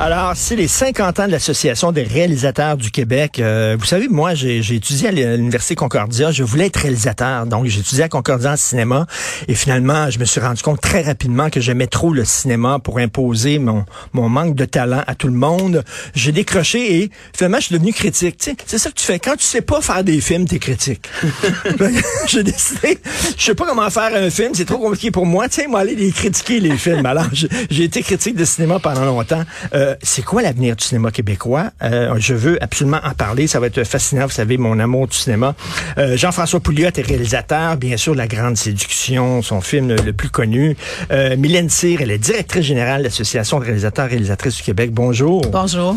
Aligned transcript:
Alors, 0.00 0.34
c'est 0.36 0.54
les 0.54 0.68
50 0.68 1.18
ans 1.18 1.26
de 1.26 1.32
l'Association 1.32 1.90
des 1.90 2.04
réalisateurs 2.04 2.76
du 2.76 2.92
Québec. 2.92 3.40
Euh, 3.40 3.76
vous 3.76 3.84
savez, 3.84 4.06
moi, 4.06 4.32
j'ai 4.34 4.58
étudié 4.58 5.08
à 5.08 5.10
l'Université 5.10 5.74
Concordia. 5.74 6.30
Je 6.30 6.44
voulais 6.44 6.66
être 6.66 6.76
réalisateur. 6.76 7.46
Donc, 7.46 7.66
j'ai 7.66 7.80
étudié 7.80 8.04
à 8.04 8.08
Concordia 8.08 8.52
en 8.52 8.56
cinéma. 8.56 9.06
Et 9.48 9.56
finalement, 9.56 10.08
je 10.08 10.20
me 10.20 10.24
suis 10.24 10.40
rendu 10.40 10.62
compte 10.62 10.80
très 10.80 11.02
rapidement 11.02 11.50
que 11.50 11.60
j'aimais 11.60 11.88
trop 11.88 12.12
le 12.12 12.24
cinéma 12.24 12.78
pour 12.78 12.98
imposer 12.98 13.58
mon, 13.58 13.84
mon 14.12 14.28
manque 14.28 14.54
de 14.54 14.64
talent 14.66 15.02
à 15.04 15.16
tout 15.16 15.26
le 15.26 15.32
monde. 15.32 15.82
J'ai 16.14 16.30
décroché 16.30 17.02
et 17.02 17.10
finalement, 17.36 17.58
je 17.58 17.64
suis 17.64 17.74
devenu 17.74 17.92
critique. 17.92 18.62
C'est 18.66 18.78
ça 18.78 18.90
que 18.90 18.94
tu 18.94 19.04
fais. 19.04 19.18
Quand 19.18 19.34
tu 19.34 19.44
sais 19.44 19.62
pas 19.62 19.80
faire 19.80 20.04
des 20.04 20.20
films, 20.20 20.46
t'es 20.46 20.60
critique. 20.60 21.08
j'ai 22.28 22.44
décidé, 22.44 23.00
je 23.36 23.44
sais 23.44 23.54
pas 23.56 23.66
comment 23.66 23.90
faire 23.90 24.14
un 24.14 24.30
film. 24.30 24.52
C'est 24.54 24.64
trop 24.64 24.78
compliqué 24.78 25.10
pour 25.10 25.26
moi. 25.26 25.46
Sais, 25.50 25.66
moi, 25.66 25.80
aller 25.80 25.96
les 25.96 26.12
critiquer, 26.12 26.60
les 26.60 26.76
films. 26.76 27.04
Alors, 27.04 27.26
j'ai 27.32 27.82
été 27.82 28.02
critique 28.02 28.36
de 28.36 28.44
cinéma 28.44 28.78
pendant 28.78 29.04
longtemps. 29.04 29.42
Euh, 29.74 29.87
euh, 29.88 29.94
c'est 30.02 30.22
quoi 30.22 30.42
l'avenir 30.42 30.76
du 30.76 30.84
cinéma 30.84 31.10
québécois? 31.10 31.70
Euh, 31.82 32.14
je 32.18 32.34
veux 32.34 32.62
absolument 32.62 33.00
en 33.02 33.12
parler. 33.12 33.46
Ça 33.46 33.60
va 33.60 33.66
être 33.66 33.84
fascinant. 33.84 34.26
Vous 34.26 34.32
savez, 34.32 34.58
mon 34.58 34.78
amour 34.78 35.08
du 35.08 35.16
cinéma. 35.16 35.54
Euh, 35.96 36.16
Jean-François 36.16 36.60
Pouliot 36.60 36.88
est 36.88 37.06
réalisateur, 37.06 37.76
bien 37.76 37.96
sûr, 37.96 38.14
La 38.14 38.26
Grande 38.26 38.56
Séduction, 38.56 39.42
son 39.42 39.60
film 39.60 39.94
le, 39.94 40.12
plus 40.12 40.30
connu. 40.30 40.76
Mylène 41.10 41.70
Cyr, 41.70 42.00
elle 42.00 42.10
est 42.10 42.18
directrice 42.18 42.64
générale 42.64 43.00
de 43.00 43.04
l'Association 43.04 43.60
de 43.60 43.64
réalisateurs 43.64 44.06
et 44.06 44.10
réalisatrices 44.10 44.56
du 44.56 44.62
Québec. 44.62 44.90
Bonjour. 44.92 45.42
Bonjour. 45.42 45.94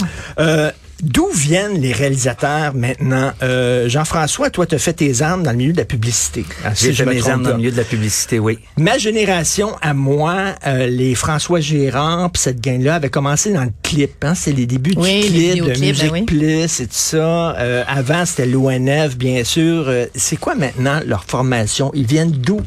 D'où 1.02 1.28
viennent 1.34 1.82
les 1.82 1.94
réalisateurs 1.94 2.74
maintenant? 2.76 3.32
Euh, 3.42 3.90
Jean-François, 3.90 4.50
toi, 4.52 4.66
tu 4.68 4.76
as 4.76 4.80
fait 4.80 4.94
tes 4.94 5.22
armes 5.22 5.42
dans 5.42 5.52
le 5.52 5.58
milieu 5.58 5.74
de 5.74 5.78
la 5.78 5.86
publicité. 5.86 6.46
Ah, 6.64 6.72
J'ai 6.76 6.94
fait 6.94 7.06
mes 7.06 7.28
armes 7.28 7.44
dans 7.44 7.52
le 7.52 7.58
milieu 7.58 7.72
de 7.72 7.78
la 7.78 7.84
publicité, 7.84 8.38
oui. 8.38 8.60
Ma 8.78 8.98
génération, 8.98 9.76
à 9.82 9.94
moi, 9.94 10.56
euh, 10.68 10.86
les 10.88 11.16
François 11.16 11.60
Gérard, 11.60 12.30
puis 12.32 12.42
cette 12.42 12.62
gang-là, 12.62 12.96
avait 12.96 13.10
commencé 13.10 13.52
dans 13.52 13.64
le 13.64 13.72
clip. 13.82 14.24
Hein? 14.24 14.36
C'est 14.36 14.52
les 14.52 14.68
débuts 14.68 14.96
du 14.96 15.02
clip, 15.02 15.64
de 15.64 15.80
Musique 15.80 16.12
ben 16.12 16.26
Plus 16.26 16.80
et 16.80 16.86
tout 16.86 16.90
ça. 16.92 17.56
Euh, 17.58 17.84
avant, 17.88 18.26
c'était 18.26 18.46
l'ONF, 18.46 19.18
bien 19.18 19.44
sûr. 19.44 19.92
C'est 20.14 20.38
quoi 20.38 20.56
maintenant 20.56 21.00
leur 21.06 21.24
formation? 21.24 21.92
Ils 21.96 22.06
viennent 22.06 22.32
d'où? 22.32 22.62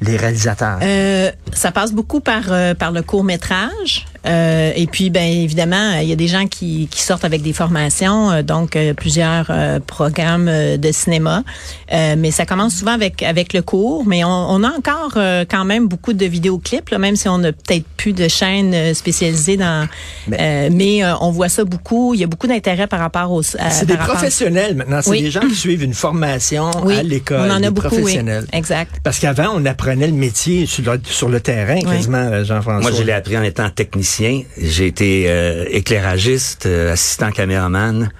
Les 0.00 0.16
réalisateurs? 0.16 0.78
Euh, 0.82 1.30
ça 1.52 1.72
passe 1.72 1.92
beaucoup 1.92 2.20
par 2.20 2.44
euh, 2.50 2.74
par 2.74 2.92
le 2.92 3.02
court 3.02 3.24
métrage. 3.24 4.06
Euh, 4.26 4.72
et 4.74 4.86
puis, 4.86 5.10
ben 5.10 5.22
évidemment, 5.22 5.92
il 6.02 6.08
y 6.08 6.12
a 6.12 6.16
des 6.16 6.26
gens 6.26 6.46
qui, 6.46 6.88
qui 6.90 7.02
sortent 7.02 7.24
avec 7.24 7.40
des 7.40 7.52
formations, 7.52 8.42
donc 8.42 8.76
plusieurs 8.96 9.50
programmes 9.86 10.50
de 10.76 10.92
cinéma. 10.92 11.44
mais 11.90 12.30
ça 12.30 12.44
commence 12.44 12.74
souvent 12.74 12.92
avec 12.92 13.22
avec 13.22 13.52
le 13.52 13.62
cours. 13.62 14.04
Mais 14.06 14.24
on, 14.24 14.28
on 14.28 14.64
a 14.64 14.68
encore 14.68 15.14
quand 15.48 15.64
même 15.64 15.88
beaucoup 15.88 16.12
de 16.12 16.26
vidéoclips, 16.26 16.90
là, 16.90 16.98
même 16.98 17.16
si 17.16 17.28
on 17.28 17.38
n'a 17.38 17.52
peut-être 17.52 17.86
plus 17.96 18.12
de 18.12 18.28
chaînes 18.28 18.92
spécialisées 18.92 19.56
dans. 19.56 19.88
Mais 20.28 21.00
on 21.20 21.30
voit 21.30 21.48
ça 21.48 21.64
beaucoup. 21.64 22.12
Il 22.12 22.20
y 22.20 22.24
a 22.24 22.26
beaucoup 22.26 22.48
d'intérêt 22.48 22.86
par 22.86 23.00
rapport 23.00 23.32
aux. 23.32 23.42
C'est 23.42 23.86
des 23.86 23.96
professionnels 23.96 24.74
maintenant. 24.74 25.00
C'est 25.00 25.20
des 25.20 25.30
gens 25.30 25.40
qui 25.48 25.54
suivent 25.54 25.84
une 25.84 25.94
formation 25.94 26.70
à 26.70 27.02
l'école. 27.02 27.48
On 27.48 27.54
en 27.54 27.62
a 27.62 27.70
beaucoup. 27.70 27.88
Professionnels. 27.88 28.46
Exact. 28.52 28.96
Parce 29.02 29.20
qu'avant, 29.20 29.52
on 29.54 29.64
apprenait 29.64 29.87
apprenait 29.88 30.06
le 30.06 30.12
métier 30.12 30.66
sur 30.66 30.84
le, 30.84 31.00
sur 31.04 31.28
le 31.28 31.40
terrain, 31.40 31.80
quasiment, 31.80 32.18
euh, 32.18 32.44
Jean-François. 32.44 32.90
Moi, 32.90 32.92
je 32.92 33.02
l'ai 33.02 33.12
appris 33.12 33.38
en 33.38 33.42
étant 33.42 33.70
technicien. 33.70 34.42
J'ai 34.58 34.86
été 34.86 35.24
euh, 35.28 35.64
éclairagiste, 35.70 36.66
euh, 36.66 36.92
assistant 36.92 37.30
caméraman. 37.30 38.10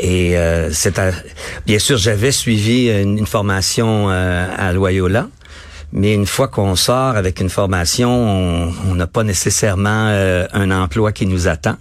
Et 0.00 0.36
euh, 0.36 0.70
c'est 0.72 1.00
bien 1.66 1.78
sûr, 1.78 1.98
j'avais 1.98 2.32
suivi 2.32 2.88
une, 2.88 3.26
formation 3.26 4.08
à 4.08 4.72
Loyola. 4.72 5.28
Mais 5.92 6.14
une 6.14 6.26
fois 6.26 6.48
qu'on 6.48 6.76
sort 6.76 7.16
avec 7.16 7.40
une 7.40 7.48
formation, 7.48 8.70
on 8.88 8.94
n'a 8.94 9.06
pas 9.06 9.24
nécessairement 9.24 10.06
un 10.52 10.70
emploi 10.70 11.12
qui 11.12 11.26
nous 11.26 11.48
attend. 11.48 11.76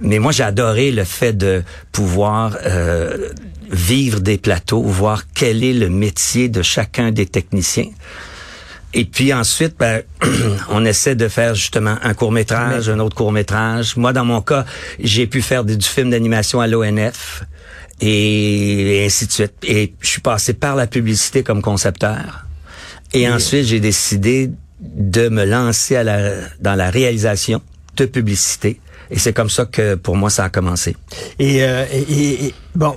Mais 0.00 0.18
moi, 0.18 0.32
j'ai 0.32 0.42
adoré 0.42 0.90
le 0.90 1.04
fait 1.04 1.32
de 1.32 1.62
pouvoir 1.92 2.56
euh, 2.64 3.30
vivre 3.74 4.20
des 4.20 4.38
plateaux, 4.38 4.82
voir 4.82 5.24
quel 5.34 5.62
est 5.64 5.72
le 5.72 5.88
métier 5.88 6.48
de 6.48 6.62
chacun 6.62 7.10
des 7.10 7.26
techniciens. 7.26 7.90
Et 8.94 9.04
puis 9.04 9.32
ensuite, 9.32 9.74
ben, 9.78 10.02
on 10.70 10.84
essaie 10.84 11.16
de 11.16 11.28
faire 11.28 11.54
justement 11.54 11.96
un 12.02 12.14
court 12.14 12.30
métrage, 12.30 12.88
un 12.88 13.00
autre 13.00 13.16
court 13.16 13.32
métrage. 13.32 13.96
Moi, 13.96 14.12
dans 14.12 14.24
mon 14.24 14.40
cas, 14.40 14.64
j'ai 15.00 15.26
pu 15.26 15.42
faire 15.42 15.64
du 15.64 15.76
film 15.80 16.10
d'animation 16.10 16.60
à 16.60 16.68
l'ONF 16.68 17.42
et, 18.00 19.04
ainsi 19.04 19.26
de 19.26 19.32
suite. 19.32 19.54
Et 19.64 19.94
je 20.00 20.06
suis 20.06 20.20
passé 20.20 20.54
par 20.54 20.76
la 20.76 20.86
publicité 20.86 21.42
comme 21.42 21.60
concepteur. 21.60 22.46
Et 23.12 23.28
ensuite, 23.28 23.66
j'ai 23.66 23.80
décidé 23.80 24.50
de 24.80 25.28
me 25.28 25.44
lancer 25.44 25.96
à 25.96 26.04
la, 26.04 26.32
dans 26.60 26.74
la 26.74 26.90
réalisation 26.90 27.62
de 27.96 28.04
publicité. 28.06 28.80
Et 29.10 29.18
c'est 29.18 29.32
comme 29.32 29.50
ça 29.50 29.66
que 29.66 29.94
pour 29.94 30.16
moi 30.16 30.30
ça 30.30 30.44
a 30.44 30.48
commencé. 30.48 30.96
Et, 31.38 31.62
euh, 31.62 31.84
et, 31.92 32.46
et 32.46 32.54
bon, 32.74 32.96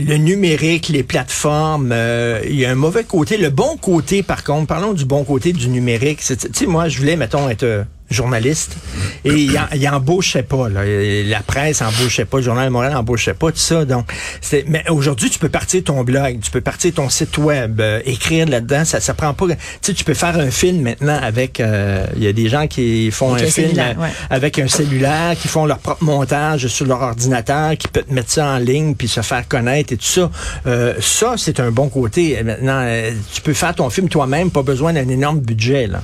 le 0.00 0.16
numérique, 0.16 0.88
les 0.88 1.02
plateformes, 1.02 1.90
euh, 1.92 2.40
il 2.44 2.56
y 2.56 2.64
a 2.64 2.70
un 2.70 2.74
mauvais 2.74 3.04
côté. 3.04 3.36
Le 3.36 3.50
bon 3.50 3.76
côté, 3.76 4.22
par 4.22 4.44
contre, 4.44 4.66
parlons 4.66 4.92
du 4.92 5.04
bon 5.04 5.24
côté 5.24 5.52
du 5.52 5.68
numérique. 5.68 6.18
Tu 6.18 6.36
sais, 6.52 6.66
moi, 6.66 6.88
je 6.88 6.98
voulais, 6.98 7.16
mettons, 7.16 7.48
être 7.48 7.62
euh, 7.62 7.84
journaliste. 8.10 8.76
Et 9.24 9.32
il, 9.32 9.60
il 9.74 9.88
embauchait 9.88 10.42
pas 10.42 10.68
là. 10.68 10.82
la 10.84 11.40
presse 11.40 11.80
embauchait 11.82 12.24
pas 12.24 12.38
le 12.38 12.42
journal 12.42 12.66
de 12.66 12.72
Montréal 12.72 12.96
embauchait 12.96 13.34
pas 13.34 13.50
tout 13.50 13.58
ça. 13.58 13.84
Donc 13.84 14.12
mais 14.66 14.84
aujourd'hui 14.90 15.30
tu 15.30 15.38
peux 15.38 15.48
partir 15.48 15.84
ton 15.84 16.02
blog 16.02 16.40
tu 16.42 16.50
peux 16.50 16.60
partir 16.60 16.92
ton 16.94 17.08
site 17.08 17.38
web 17.38 17.80
euh, 17.80 18.00
écrire 18.04 18.46
là-dedans 18.46 18.84
ça 18.84 19.00
ça 19.00 19.14
prend 19.14 19.32
pas 19.34 19.46
tu 19.46 19.54
sais 19.82 19.94
tu 19.94 20.04
peux 20.04 20.14
faire 20.14 20.38
un 20.38 20.50
film 20.50 20.82
maintenant 20.82 21.18
avec 21.22 21.60
euh, 21.60 22.06
il 22.16 22.24
y 22.24 22.26
a 22.26 22.32
des 22.32 22.48
gens 22.48 22.66
qui 22.66 23.10
font 23.10 23.34
un 23.34 23.38
film 23.38 23.78
avec 24.28 24.58
un 24.58 24.68
cellulaire 24.68 25.36
qui 25.40 25.48
font 25.48 25.66
leur 25.66 25.78
propre 25.78 26.02
montage 26.04 26.66
sur 26.66 26.86
leur 26.86 27.02
ordinateur 27.02 27.76
qui 27.76 27.88
peut 27.88 28.02
te 28.02 28.12
mettre 28.12 28.30
ça 28.30 28.46
en 28.46 28.58
ligne 28.58 28.94
puis 28.94 29.08
se 29.08 29.20
faire 29.20 29.46
connaître 29.46 29.92
et 29.92 29.96
tout 29.96 30.04
ça. 30.04 30.30
Euh, 30.66 30.94
ça 31.00 31.34
c'est 31.36 31.60
un 31.60 31.70
bon 31.70 31.88
côté. 31.88 32.42
Maintenant 32.42 32.86
tu 33.32 33.40
peux 33.40 33.54
faire 33.54 33.74
ton 33.74 33.90
film 33.90 34.08
toi-même 34.08 34.50
pas 34.50 34.62
besoin 34.62 34.92
d'un 34.92 35.08
énorme 35.08 35.40
budget 35.40 35.86
là 35.86 36.00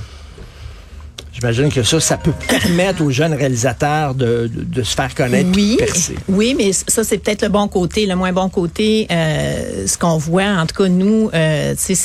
J'imagine 1.39 1.71
que 1.71 1.83
ça, 1.83 1.99
ça 1.99 2.17
peut 2.17 2.33
permettre 2.47 3.03
aux 3.03 3.11
jeunes 3.11 3.35
réalisateurs 3.35 4.15
de, 4.15 4.49
de, 4.51 4.81
se 4.81 4.95
faire 4.95 5.13
connaître. 5.13 5.49
Oui, 5.55 5.75
percer. 5.77 6.15
oui, 6.27 6.55
mais 6.57 6.71
ça 6.73 7.03
c'est 7.03 7.19
peut-être 7.19 7.43
le 7.43 7.49
bon 7.49 7.67
côté. 7.67 8.07
Le 8.07 8.15
moins 8.15 8.33
bon 8.33 8.49
côté, 8.49 9.07
euh, 9.11 9.85
ce 9.85 9.99
qu'on 9.99 10.17
voit, 10.17 10.47
en 10.47 10.65
tout 10.65 10.83
cas 10.83 10.89
nous, 10.89 11.29
euh, 11.33 11.75
c'est 11.77 11.95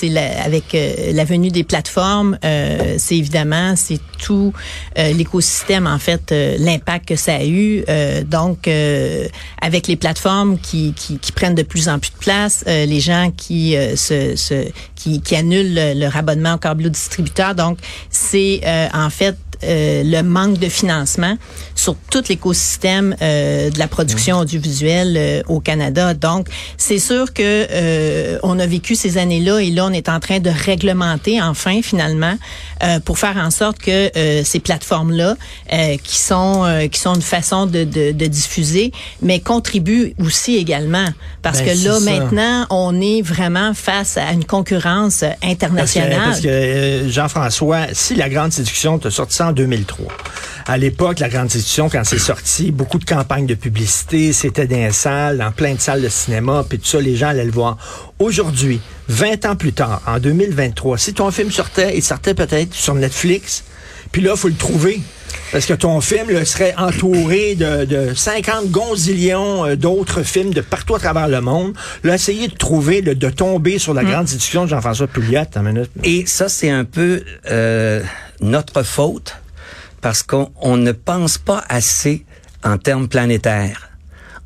avec 0.45 0.75
euh, 0.75 1.13
la 1.13 1.25
venue 1.25 1.51
des 1.51 1.65
plateformes, 1.65 2.39
euh, 2.45 2.97
c'est 2.99 3.17
évidemment 3.17 3.75
c'est 3.77 4.01
tout 4.19 4.53
euh, 4.99 5.13
l'écosystème 5.13 5.87
en 5.87 5.99
fait, 5.99 6.35
l'impact 6.59 7.09
que 7.09 7.17
ça 7.17 7.37
a 7.37 7.45
eu. 7.45 7.85
donc 8.27 8.69
avec 9.61 9.87
les 9.87 9.97
plateformes 9.97 10.59
qui, 10.59 10.93
qui, 10.93 11.19
qui, 11.19 11.33
prennent 11.33 11.55
de 11.55 11.63
plus 11.63 11.89
en 11.89 11.99
plus 11.99 12.11
de 12.11 12.19
place, 12.19 12.65
les 12.67 13.01
gens 13.01 13.33
qui 13.37 13.77
se, 13.97 14.37
se 14.37 14.67
qui, 15.03 15.21
qui 15.21 15.37
annulent 15.37 15.75
leur 15.75 16.17
abonnement 16.17 16.55
au 16.55 16.59
câble 16.59 16.89
distributeur. 16.91 17.55
Donc 17.55 17.79
c'est 18.11 18.61
en 18.95 19.11
fait 19.11 19.37
euh, 19.65 20.03
le 20.05 20.23
manque 20.23 20.59
de 20.59 20.69
financement 20.69 21.37
sur 21.75 21.97
tout 22.11 22.23
l'écosystème 22.29 23.17
euh, 23.23 23.71
de 23.71 23.79
la 23.79 23.89
production 23.89 24.39
audiovisuelle 24.39 25.15
euh, 25.17 25.43
au 25.49 25.61
Canada. 25.61 26.15
Donc, 26.15 26.49
c'est 26.77 26.99
sûr 26.99 27.33
que 27.33 28.43
on 28.43 28.59
a 28.59 28.67
vécu 28.67 28.95
ces 28.95 29.19
années-là 29.19 29.61
et 29.61 29.71
là, 29.71 29.87
on 29.87 29.93
est 29.93 30.09
en 30.09 30.21
train 30.21 30.41
de 30.41 30.51
réglementer 30.51 31.41
enfin 31.41 31.81
finalement 31.83 32.37
pour 33.05 33.19
faire 33.19 33.37
en 33.37 33.51
sorte 33.51 33.79
que 33.79 34.11
ces 34.45 34.61
plateformes-là, 34.61 35.37
qui 36.03 36.19
sont 36.19 36.89
qui 36.91 36.99
sont 36.99 37.15
une 37.15 37.23
façon 37.23 37.67
de, 37.67 37.85
de, 37.85 38.13
de, 38.13 38.27
diffuser, 38.27 38.93
mais 39.21 39.41
contribuent 39.41 40.15
aussi 40.19 40.57
également 40.57 41.07
parce 41.43 41.61
ben, 41.61 41.77
que 41.77 41.85
là 41.85 42.01
maintenant, 42.01 42.67
on 42.71 43.01
est 43.01 43.23
vraiment 43.23 43.75
face 43.75 44.17
à 44.17 44.33
une 44.33 44.45
concurrence 44.45 45.25
internationale. 45.43 46.21
Parce 46.25 46.41
que, 46.41 47.09
Jean-François, 47.09 47.87
si 47.93 48.15
la 48.15 48.29
grande 48.29 48.53
séduction 48.53 48.99
te 48.99 49.11
sorti 49.11 49.37
ça 49.37 49.52
en 49.53 49.55
2003. 49.55 50.07
À 50.67 50.79
l'époque, 50.79 51.19
la 51.19 51.29
grande 51.29 51.47
institution, 51.47 51.89
quand 51.89 52.05
c'est 52.05 52.19
sorti, 52.19 52.71
beaucoup 52.71 52.99
de 52.99 53.05
campagnes 53.05 53.47
de 53.47 53.55
publicité, 53.55 54.33
c'était 54.33 54.67
dans 54.67 54.77
les 54.77 54.93
salles, 54.93 55.39
dans 55.39 55.51
plein 55.53 55.75
de 55.75 55.81
salles 55.81 56.03
de 56.03 56.09
cinéma, 56.09 56.65
puis 56.69 56.79
tout 56.79 56.87
ça, 56.87 57.01
les 57.01 57.17
gens 57.17 57.29
allaient 57.29 57.45
le 57.45 57.53
voir. 57.53 57.77
Aujourd'hui, 58.19 58.81
20 59.09 59.45
ans 59.47 59.57
plus 59.57 59.73
tard, 59.73 60.01
en 60.07 60.19
2023, 60.19 60.99
si 60.99 61.15
ton 61.15 61.31
film 61.31 61.51
sortait, 61.51 61.97
il 61.97 62.03
sortait 62.03 62.35
peut-être 62.35 62.73
sur 62.75 62.95
Netflix, 62.95 63.65
puis 64.13 64.23
là, 64.23 64.33
il 64.35 64.39
faut 64.39 64.49
le 64.49 64.55
trouver. 64.55 65.01
Parce 65.51 65.67
que 65.67 65.75
ton 65.75 66.01
film 66.01 66.45
serait 66.45 66.75
entouré 66.79 67.55
de, 67.55 68.13
50 68.15 68.71
gonzillions 68.71 69.67
euh, 69.67 69.77
d'autres 69.77 70.23
films 70.23 70.55
de 70.55 70.61
partout 70.61 70.95
à 70.95 70.99
travers 70.99 71.29
le 71.29 71.41
monde. 71.41 71.75
Là, 72.05 72.15
essayer 72.15 72.49
de 72.49 72.55
trouver, 72.55 73.03
de, 73.03 73.31
tomber 73.31 73.79
sur 73.79 73.93
la 73.93 74.03
mm. 74.03 74.07
grande 74.07 74.25
institution 74.25 74.65
de 74.65 74.71
Jean-François 74.71 75.07
Pouliot. 75.09 75.41
minute. 75.63 75.91
Et 76.05 76.25
ça, 76.27 76.49
c'est 76.49 76.71
un 76.71 76.85
peu 76.85 77.23
euh, 77.51 78.03
notre 78.41 78.83
faute 78.83 79.42
parce 80.03 80.23
qu'on 80.23 80.77
ne 80.77 80.93
pense 80.93 81.39
pas 81.39 81.65
assez 81.71 82.27
en 82.63 82.77
termes 82.77 83.09
planétaires. 83.09 83.89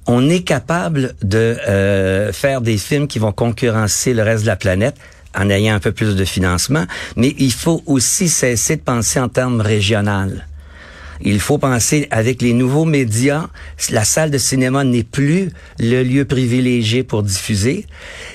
On 0.06 0.28
est 0.30 0.42
capable 0.42 1.16
de 1.22 1.56
euh, 1.66 2.32
faire 2.32 2.60
des 2.60 2.78
films 2.78 3.08
qui 3.08 3.18
vont 3.18 3.32
concurrencer 3.32 4.14
le 4.14 4.22
reste 4.22 4.42
de 4.42 4.46
la 4.46 4.56
planète 4.56 4.96
en 5.34 5.50
ayant 5.50 5.74
un 5.74 5.80
peu 5.80 5.90
plus 5.90 6.14
de 6.14 6.24
financement, 6.24 6.84
mais 7.16 7.34
il 7.38 7.52
faut 7.52 7.82
aussi 7.86 8.28
cesser 8.28 8.76
de 8.76 8.82
penser 8.82 9.18
en 9.18 9.28
termes 9.28 9.60
régional. 9.60 10.46
Il 11.22 11.40
faut 11.40 11.58
penser 11.58 12.06
avec 12.10 12.42
les 12.42 12.52
nouveaux 12.52 12.84
médias, 12.84 13.48
la 13.90 14.04
salle 14.04 14.30
de 14.30 14.38
cinéma 14.38 14.84
n'est 14.84 15.02
plus 15.02 15.50
le 15.78 16.02
lieu 16.02 16.24
privilégié 16.24 17.02
pour 17.02 17.22
diffuser, 17.22 17.86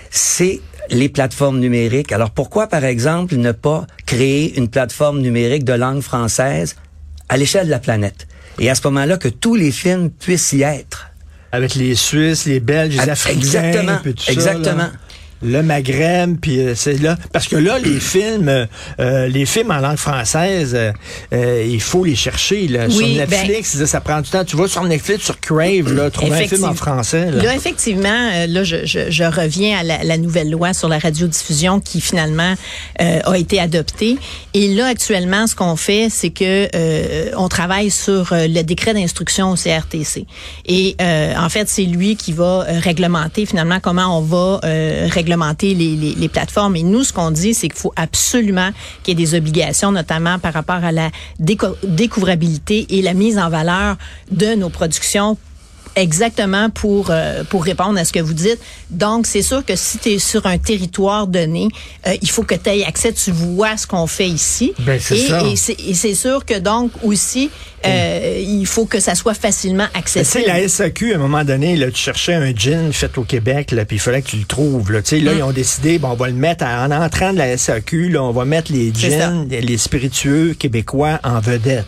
c'est 0.09 0.62
les 0.89 1.09
plateformes 1.09 1.59
numériques. 1.59 2.12
Alors 2.12 2.31
pourquoi, 2.31 2.68
par 2.68 2.83
exemple, 2.83 3.35
ne 3.35 3.51
pas 3.51 3.85
créer 4.06 4.57
une 4.57 4.68
plateforme 4.68 5.21
numérique 5.21 5.63
de 5.63 5.73
langue 5.73 6.01
française 6.01 6.75
à 7.31 7.38
l'échelle 7.38 7.66
de 7.66 7.72
la 7.72 7.80
planète? 7.80 8.28
Et 8.60 8.69
à 8.69 8.75
ce 8.75 8.81
moment-là, 8.86 9.18
que 9.18 9.30
tous 9.30 9.56
les 9.56 9.72
films 9.72 10.12
puissent 10.12 10.51
y 10.51 10.62
être. 10.62 11.07
Avec 11.54 11.75
les 11.75 11.95
Suisses, 11.95 12.45
les 12.45 12.60
Belges, 12.60 12.95
les 12.95 13.10
Africains, 13.10 13.38
exactement, 13.39 13.98
tout 14.04 14.16
exactement. 14.28 14.89
Le 15.43 15.63
Maghreb, 15.63 16.38
puis 16.39 16.59
euh, 16.59 16.73
c'est 16.75 17.01
là 17.01 17.17
parce 17.33 17.47
que 17.47 17.55
là 17.55 17.79
les 17.79 17.99
films, 17.99 18.67
euh, 18.99 19.27
les 19.27 19.45
films 19.45 19.71
en 19.71 19.79
langue 19.79 19.97
française, 19.97 20.73
euh, 20.75 20.91
euh, 21.33 21.65
il 21.67 21.81
faut 21.81 22.03
les 22.03 22.15
chercher 22.15 22.67
là 22.67 22.89
sur 22.89 23.07
Netflix, 23.07 23.77
ça, 23.77 23.88
ça 23.88 24.01
prend 24.01 24.21
du 24.21 24.29
temps. 24.29 24.43
Tu 24.43 24.55
vas 24.55 24.67
sur 24.67 24.83
Netflix, 24.83 25.25
sur 25.25 25.39
Crave, 25.39 25.93
là, 25.93 26.09
trouver 26.09 26.43
un 26.43 26.47
film 26.47 26.63
en 26.65 26.73
français. 26.73 27.31
Là. 27.31 27.43
Là, 27.43 27.55
effectivement, 27.55 28.29
euh, 28.33 28.47
là, 28.47 28.63
je, 28.63 28.85
je, 28.85 29.09
je 29.09 29.23
reviens 29.23 29.79
à 29.79 29.83
la, 29.83 30.03
la 30.03 30.17
nouvelle 30.17 30.49
loi 30.49 30.73
sur 30.73 30.88
la 30.89 30.99
radiodiffusion 30.99 31.79
qui 31.79 32.01
finalement 32.01 32.53
euh, 33.01 33.19
a 33.23 33.37
été 33.37 33.59
adoptée. 33.59 34.17
Et 34.53 34.73
là, 34.73 34.87
actuellement, 34.87 35.47
ce 35.47 35.55
qu'on 35.55 35.75
fait, 35.75 36.07
c'est 36.09 36.29
que 36.29 36.67
euh, 36.75 37.31
on 37.37 37.47
travaille 37.47 37.89
sur 37.91 38.33
euh, 38.33 38.47
le 38.47 38.61
décret 38.63 38.94
d'instruction 38.94 39.51
au 39.51 39.55
CRTC. 39.55 40.25
Et 40.65 40.95
euh, 41.01 41.33
en 41.37 41.49
fait, 41.49 41.67
c'est 41.69 41.83
lui 41.83 42.15
qui 42.15 42.33
va 42.33 42.65
euh, 42.67 42.79
réglementer 42.79 43.45
finalement 43.45 43.79
comment 43.81 44.17
on 44.17 44.21
va 44.21 44.61
euh, 44.63 45.07
plateformes. 46.30 46.75
Et 46.75 46.83
nous, 46.83 47.04
ce 47.04 47.13
qu'on 47.13 47.31
dit, 47.31 47.54
c'est 47.54 47.68
qu'il 47.68 47.80
faut 47.80 47.94
absolument 47.95 48.69
qu'il 49.04 49.19
y 49.19 49.22
ait 49.22 49.25
des 49.25 49.36
obligations, 49.36 49.92
notamment 49.92 50.39
par 50.39 50.54
rapport 50.54 50.83
à 50.83 50.92
la 50.92 51.10
déco- 51.39 51.75
découvrabilité 51.83 52.86
et 52.98 53.01
la 53.01 53.13
mise 53.13 53.38
en 53.38 53.50
valeur 53.50 53.98
de 54.31 54.56
nos 54.56 54.69
productions 54.69 55.38
Exactement 55.95 56.69
pour 56.69 57.07
euh, 57.09 57.43
pour 57.43 57.63
répondre 57.63 57.99
à 57.99 58.05
ce 58.05 58.13
que 58.13 58.19
vous 58.19 58.33
dites. 58.33 58.59
Donc 58.89 59.25
c'est 59.27 59.41
sûr 59.41 59.65
que 59.65 59.75
si 59.75 59.97
tu 59.97 60.09
es 60.11 60.19
sur 60.19 60.45
un 60.45 60.57
territoire 60.57 61.27
donné, 61.27 61.67
euh, 62.07 62.15
il 62.21 62.29
faut 62.29 62.43
que 62.43 62.55
tu 62.55 62.69
aies 62.69 62.85
accès, 62.85 63.11
tu 63.13 63.31
vois 63.31 63.75
ce 63.77 63.85
qu'on 63.88 64.07
fait 64.07 64.27
ici. 64.29 64.73
Ben, 64.79 64.99
c'est 64.99 65.17
et, 65.79 65.93
c'est 65.93 66.15
sûr 66.15 66.45
que 66.45 66.57
donc 66.59 66.91
aussi 67.03 67.49
euh, 67.85 68.41
il 68.45 68.65
faut 68.65 68.85
que 68.85 68.99
ça 68.99 69.15
soit 69.15 69.33
facilement 69.33 69.88
Mais 69.95 70.01
Tu 70.03 70.11
sais, 70.11 70.19
accessible. 70.19 70.43
la 70.47 70.67
SAQ, 70.69 71.13
à 71.13 71.15
un 71.15 71.19
moment 71.19 71.43
donné, 71.43 71.75
là, 71.75 71.89
tu 71.89 71.97
cherchais 71.97 72.35
un 72.35 72.53
gin 72.55 72.94
fait 72.94 73.17
au 73.17 73.23
Québec, 73.23 73.71
là, 73.71 73.85
puis 73.85 73.97
il 73.97 73.99
fallait 73.99 74.21
que 74.21 74.29
tu 74.29 74.37
le 74.37 74.45
trouves. 74.45 74.91
Là, 74.91 75.01
Tu 75.01 75.09
sais, 75.17 75.21
Mm. 75.21 75.25
là 75.25 75.33
ils 75.33 75.44
ont 75.44 75.51
décidé, 75.51 75.97
bon, 75.97 76.09
on 76.09 76.15
va 76.15 76.27
le 76.27 76.33
mettre 76.33 76.63
à- 76.63 76.85
en 76.85 76.91
entrant 76.91 77.33
de 77.33 77.39
la 77.39 77.57
SAQ, 77.57 78.09
là, 78.09 78.23
on 78.23 78.31
va 78.31 78.45
mettre 78.45 78.71
les 78.71 78.94
gins, 78.94 79.45
les 79.49 79.77
spiritueux 79.77 80.53
québécois 80.57 81.19
en 81.23 81.39
vedette. 81.39 81.87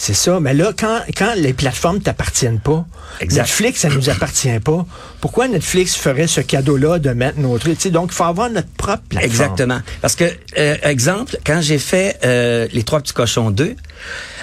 C'est 0.00 0.14
ça. 0.14 0.38
Mais 0.38 0.54
là, 0.54 0.72
quand, 0.78 1.00
quand 1.16 1.34
les 1.36 1.52
plateformes 1.52 1.98
t'appartiennent 2.00 2.60
pas, 2.60 2.86
Exact. 3.20 3.42
Netflix, 3.42 3.80
ça 3.80 3.88
nous 3.88 4.08
appartient 4.10 4.60
pas. 4.60 4.86
Pourquoi 5.20 5.48
Netflix 5.48 5.96
ferait 5.96 6.28
ce 6.28 6.40
cadeau-là 6.40 7.00
de 7.00 7.10
mettre 7.10 7.40
nos 7.40 7.58
trucs? 7.58 7.84
Donc, 7.88 8.10
il 8.12 8.14
faut 8.14 8.24
avoir 8.24 8.48
notre 8.48 8.68
propre 8.68 9.02
plateforme. 9.08 9.30
Exactement. 9.32 9.80
Parce 10.00 10.14
que, 10.14 10.24
euh, 10.56 10.76
exemple, 10.84 11.36
quand 11.44 11.60
j'ai 11.60 11.78
fait 11.78 12.16
euh, 12.24 12.68
Les 12.72 12.84
Trois 12.84 13.00
Petits 13.00 13.12
Cochons 13.12 13.50
2, 13.50 13.74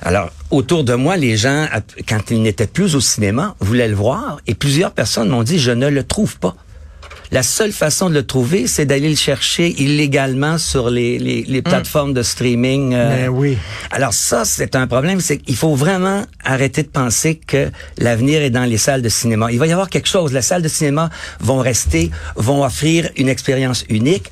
alors, 0.02 0.30
autour 0.52 0.84
de 0.84 0.94
moi, 0.94 1.16
les 1.16 1.38
gens, 1.38 1.68
quand 2.08 2.32
ils 2.32 2.42
n'étaient 2.42 2.68
plus 2.68 2.96
au 2.96 3.02
cinéma, 3.02 3.56
voulaient 3.62 3.88
le 3.88 3.96
voir, 3.96 4.40
et 4.48 4.56
plusieurs 4.56 4.92
personnes 4.92 5.30
m'ont 5.30 5.44
dit, 5.44 5.58
je 5.58 5.72
ne 5.72 5.88
le 5.88 6.04
trouve 6.04 6.38
pas. 6.38 6.56
La 7.32 7.44
seule 7.44 7.72
façon 7.72 8.10
de 8.10 8.14
le 8.16 8.26
trouver, 8.26 8.68
c'est 8.68 8.86
d'aller 8.86 9.10
le 9.10 9.16
chercher 9.16 9.70
illégalement 9.82 10.58
sur 10.58 10.90
les, 10.90 11.18
les, 11.20 11.44
les 11.44 11.62
plateformes 11.62 12.14
de 12.14 12.22
streaming. 12.24 12.94
euh. 12.94 13.10
Ben 13.28 13.30
oui. 13.30 13.58
Alors 13.92 14.14
ça, 14.14 14.46
c'est 14.46 14.76
un 14.76 14.88
problème. 14.88 15.20
C'est 15.20 15.38
qu'il 15.38 15.56
faut 15.56 15.76
vraiment 15.76 16.24
arrêter 16.44 16.84
de 16.84 16.88
penser 16.90 17.36
que 17.36 17.70
l'avenir 17.98 18.42
est 18.42 18.50
dans 18.52 18.66
les 18.66 18.78
salles 18.78 19.02
de 19.02 19.10
cinéma. 19.10 19.52
Il 19.52 19.60
va 19.60 19.68
y 19.68 19.72
avoir 19.72 19.90
quelque 19.90 20.08
chose. 20.10 20.34
Les 20.34 20.42
salles 20.42 20.62
de 20.62 20.68
cinéma 20.68 21.10
vont 21.40 21.60
rester, 21.60 22.12
vont 22.36 22.64
offrir 22.64 23.10
une 23.18 23.30
expérience 23.30 23.86
unique, 23.90 24.32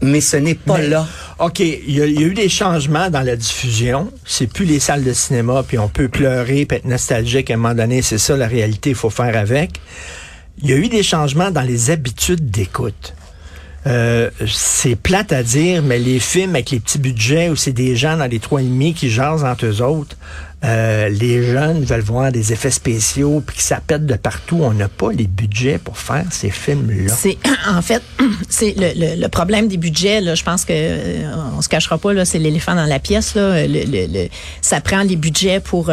mais 0.00 0.20
ce 0.20 0.36
n'est 0.36 0.54
pas 0.54 0.78
Mais- 0.78 0.88
là. 0.88 1.06
OK, 1.40 1.58
il 1.60 1.90
y, 1.90 2.00
a, 2.00 2.06
il 2.06 2.20
y 2.20 2.24
a 2.24 2.26
eu 2.26 2.34
des 2.34 2.48
changements 2.48 3.10
dans 3.10 3.22
la 3.22 3.34
diffusion. 3.36 4.12
C'est 4.24 4.46
plus 4.46 4.64
les 4.64 4.78
salles 4.80 5.02
de 5.04 5.12
cinéma, 5.12 5.64
puis 5.66 5.78
on 5.78 5.88
peut 5.88 6.08
pleurer, 6.08 6.66
puis 6.66 6.78
être 6.78 6.84
nostalgique 6.84 7.50
à 7.50 7.54
un 7.54 7.56
moment 7.56 7.74
donné. 7.74 8.02
C'est 8.02 8.18
ça 8.18 8.36
la 8.36 8.46
réalité, 8.46 8.90
il 8.90 8.96
faut 8.96 9.10
faire 9.10 9.36
avec. 9.36 9.80
Il 10.62 10.70
y 10.70 10.72
a 10.72 10.76
eu 10.76 10.88
des 10.88 11.02
changements 11.02 11.50
dans 11.50 11.62
les 11.62 11.90
habitudes 11.90 12.50
d'écoute. 12.50 13.14
Euh, 13.86 14.28
c'est 14.46 14.96
plate 14.96 15.32
à 15.32 15.42
dire, 15.42 15.82
mais 15.82 15.98
les 15.98 16.18
films 16.18 16.50
avec 16.50 16.70
les 16.70 16.80
petits 16.80 16.98
budgets 16.98 17.48
où 17.48 17.56
c'est 17.56 17.72
des 17.72 17.96
gens 17.96 18.16
dans 18.16 18.26
les 18.26 18.40
trois 18.40 18.60
et 18.60 18.64
demi 18.64 18.92
qui 18.92 19.08
jasent 19.08 19.44
entre 19.44 19.66
eux 19.66 19.82
autres, 19.82 20.16
euh, 20.64 21.08
les 21.08 21.44
jeunes 21.44 21.84
veulent 21.84 22.00
voir 22.00 22.32
des 22.32 22.52
effets 22.52 22.72
spéciaux 22.72 23.40
puis 23.46 23.56
que 23.56 23.62
ça 23.62 23.80
pète 23.80 24.04
de 24.04 24.14
partout. 24.14 24.58
On 24.62 24.74
n'a 24.74 24.88
pas 24.88 25.12
les 25.12 25.28
budgets 25.28 25.78
pour 25.78 25.96
faire 25.96 26.26
ces 26.30 26.50
films-là. 26.50 27.14
C'est 27.16 27.38
en 27.68 27.80
fait 27.80 28.02
c'est 28.48 28.74
le, 28.76 29.28
problème 29.28 29.68
des 29.68 29.76
budgets 29.76 30.34
je 30.34 30.42
pense 30.42 30.64
que 30.64 30.72
euh, 30.74 31.32
on 31.56 31.62
se 31.62 31.68
cachera 31.68 31.96
pas 31.96 32.12
là, 32.12 32.24
c'est 32.24 32.40
l'éléphant 32.40 32.74
dans 32.74 32.86
la 32.86 32.98
pièce 32.98 33.36
là, 33.36 33.64
ça 34.60 34.80
prend 34.80 35.02
les 35.02 35.16
budgets 35.16 35.60
pour 35.60 35.92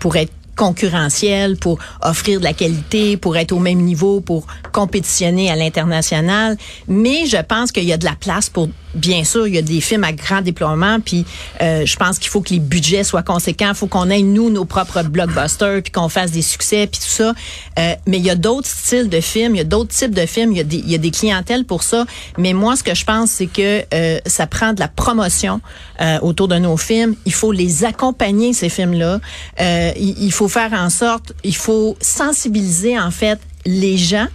pour 0.00 0.16
être 0.16 0.32
concurrentiel, 0.54 1.56
pour 1.56 1.78
offrir 2.02 2.38
de 2.38 2.44
la 2.44 2.52
qualité, 2.52 3.16
pour 3.16 3.36
être 3.36 3.52
au 3.52 3.58
même 3.58 3.80
niveau, 3.80 4.20
pour 4.20 4.46
compétitionner 4.72 5.50
à 5.50 5.56
l'international. 5.56 6.56
Mais 6.88 7.26
je 7.26 7.36
pense 7.36 7.72
qu'il 7.72 7.84
y 7.84 7.92
a 7.92 7.96
de 7.96 8.04
la 8.04 8.14
place 8.14 8.48
pour, 8.50 8.68
bien 8.94 9.24
sûr, 9.24 9.46
il 9.46 9.54
y 9.54 9.58
a 9.58 9.62
des 9.62 9.80
films 9.80 10.04
à 10.04 10.12
grand 10.12 10.40
déploiement, 10.40 11.00
puis 11.00 11.24
euh, 11.62 11.84
je 11.86 11.96
pense 11.96 12.18
qu'il 12.18 12.30
faut 12.30 12.40
que 12.40 12.50
les 12.50 12.60
budgets 12.60 13.04
soient 13.04 13.22
conséquents, 13.22 13.70
il 13.70 13.74
faut 13.74 13.86
qu'on 13.86 14.10
ait 14.10 14.22
nous 14.22 14.50
nos 14.50 14.64
propres 14.64 15.02
blockbusters, 15.02 15.82
puis 15.82 15.92
qu'on 15.92 16.08
fasse 16.08 16.30
des 16.30 16.42
succès, 16.42 16.86
puis 16.86 17.00
tout 17.00 17.06
ça. 17.08 17.34
Euh, 17.78 17.94
mais 18.06 18.18
il 18.18 18.24
y 18.24 18.30
a 18.30 18.34
d'autres 18.34 18.68
styles 18.68 19.08
de 19.08 19.20
films, 19.20 19.54
il 19.54 19.58
y 19.58 19.62
a 19.62 19.64
d'autres 19.64 19.94
types 19.94 20.14
de 20.14 20.26
films, 20.26 20.52
il 20.52 20.58
y 20.58 20.60
a 20.60 20.64
des, 20.64 20.76
il 20.76 20.90
y 20.90 20.94
a 20.94 20.98
des 20.98 21.10
clientèles 21.10 21.64
pour 21.64 21.82
ça. 21.82 22.04
Mais 22.38 22.52
moi, 22.52 22.76
ce 22.76 22.82
que 22.82 22.94
je 22.94 23.04
pense, 23.04 23.30
c'est 23.30 23.46
que 23.46 23.84
euh, 23.92 24.18
ça 24.26 24.46
prend 24.46 24.72
de 24.72 24.80
la 24.80 24.88
promotion 24.88 25.60
euh, 26.00 26.18
autour 26.20 26.48
de 26.48 26.56
nos 26.56 26.76
films. 26.76 27.14
Il 27.26 27.32
faut 27.32 27.52
les 27.52 27.84
accompagner 27.84 28.52
ces 28.52 28.68
films-là. 28.68 29.20
Euh, 29.60 29.92
il, 29.96 30.22
il 30.22 30.32
faire 30.48 30.72
en 30.72 30.90
sorte, 30.90 31.32
il 31.44 31.56
faut 31.56 31.96
sensibiliser 32.00 32.98
en 32.98 33.10
fait 33.10 33.40
les 33.64 33.96
gens 33.96 34.26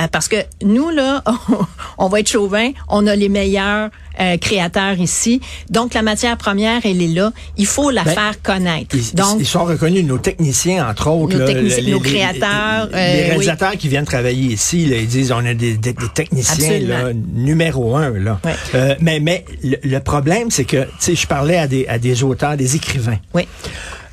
euh, 0.00 0.08
parce 0.10 0.28
que 0.28 0.36
nous, 0.62 0.90
là, 0.90 1.22
on 1.98 2.08
va 2.08 2.20
être 2.20 2.28
chauvin, 2.28 2.70
on 2.88 3.06
a 3.06 3.14
les 3.14 3.28
meilleurs 3.28 3.90
euh, 4.20 4.36
créateurs 4.36 4.98
ici. 4.98 5.40
Donc, 5.70 5.94
la 5.94 6.02
matière 6.02 6.36
première, 6.36 6.80
elle 6.84 7.00
est 7.02 7.08
là. 7.08 7.32
Il 7.56 7.66
faut 7.66 7.90
la 7.90 8.04
Ben, 8.04 8.14
faire 8.14 8.42
connaître. 8.42 8.94
Ils, 8.96 9.14
Donc, 9.14 9.36
ils 9.40 9.46
sont 9.46 9.64
reconnus, 9.64 10.04
nos 10.04 10.18
techniciens, 10.18 10.88
entre 10.88 11.08
autres. 11.10 11.32
Nos 11.34 11.40
là, 11.40 11.46
techniciens, 11.46 11.90
nos 11.92 12.00
créateurs, 12.00 12.88
Les, 12.92 12.98
euh, 12.98 13.26
réalisateurs 13.28 13.72
qui 13.72 13.88
viennent 13.88 14.04
travailler 14.04 14.52
ici, 14.52 14.86
là, 14.86 14.96
ils 14.96 15.06
disent 15.08 15.32
on 15.32 15.44
a 15.44 15.54
des, 15.54 15.74
des- 15.76 15.92
des 15.92 16.08
techniciens 16.14 16.78
là, 16.80 17.12
numéro 17.34 17.96
un. 17.96 18.10
Là. 18.10 18.40
Euh, 18.74 18.94
mais 19.00 19.20
mais 19.20 19.44
le, 19.62 19.76
le 19.82 20.00
problème, 20.00 20.50
c'est 20.50 20.64
que 20.64 20.82
tu 20.84 20.90
sais, 20.98 21.14
je 21.14 21.26
parlais 21.26 21.56
à 21.56 21.66
des, 21.66 21.86
à 21.86 21.98
des 21.98 22.22
auteurs, 22.22 22.56
des 22.56 22.76
écrivains. 22.76 23.18
oui. 23.34 23.46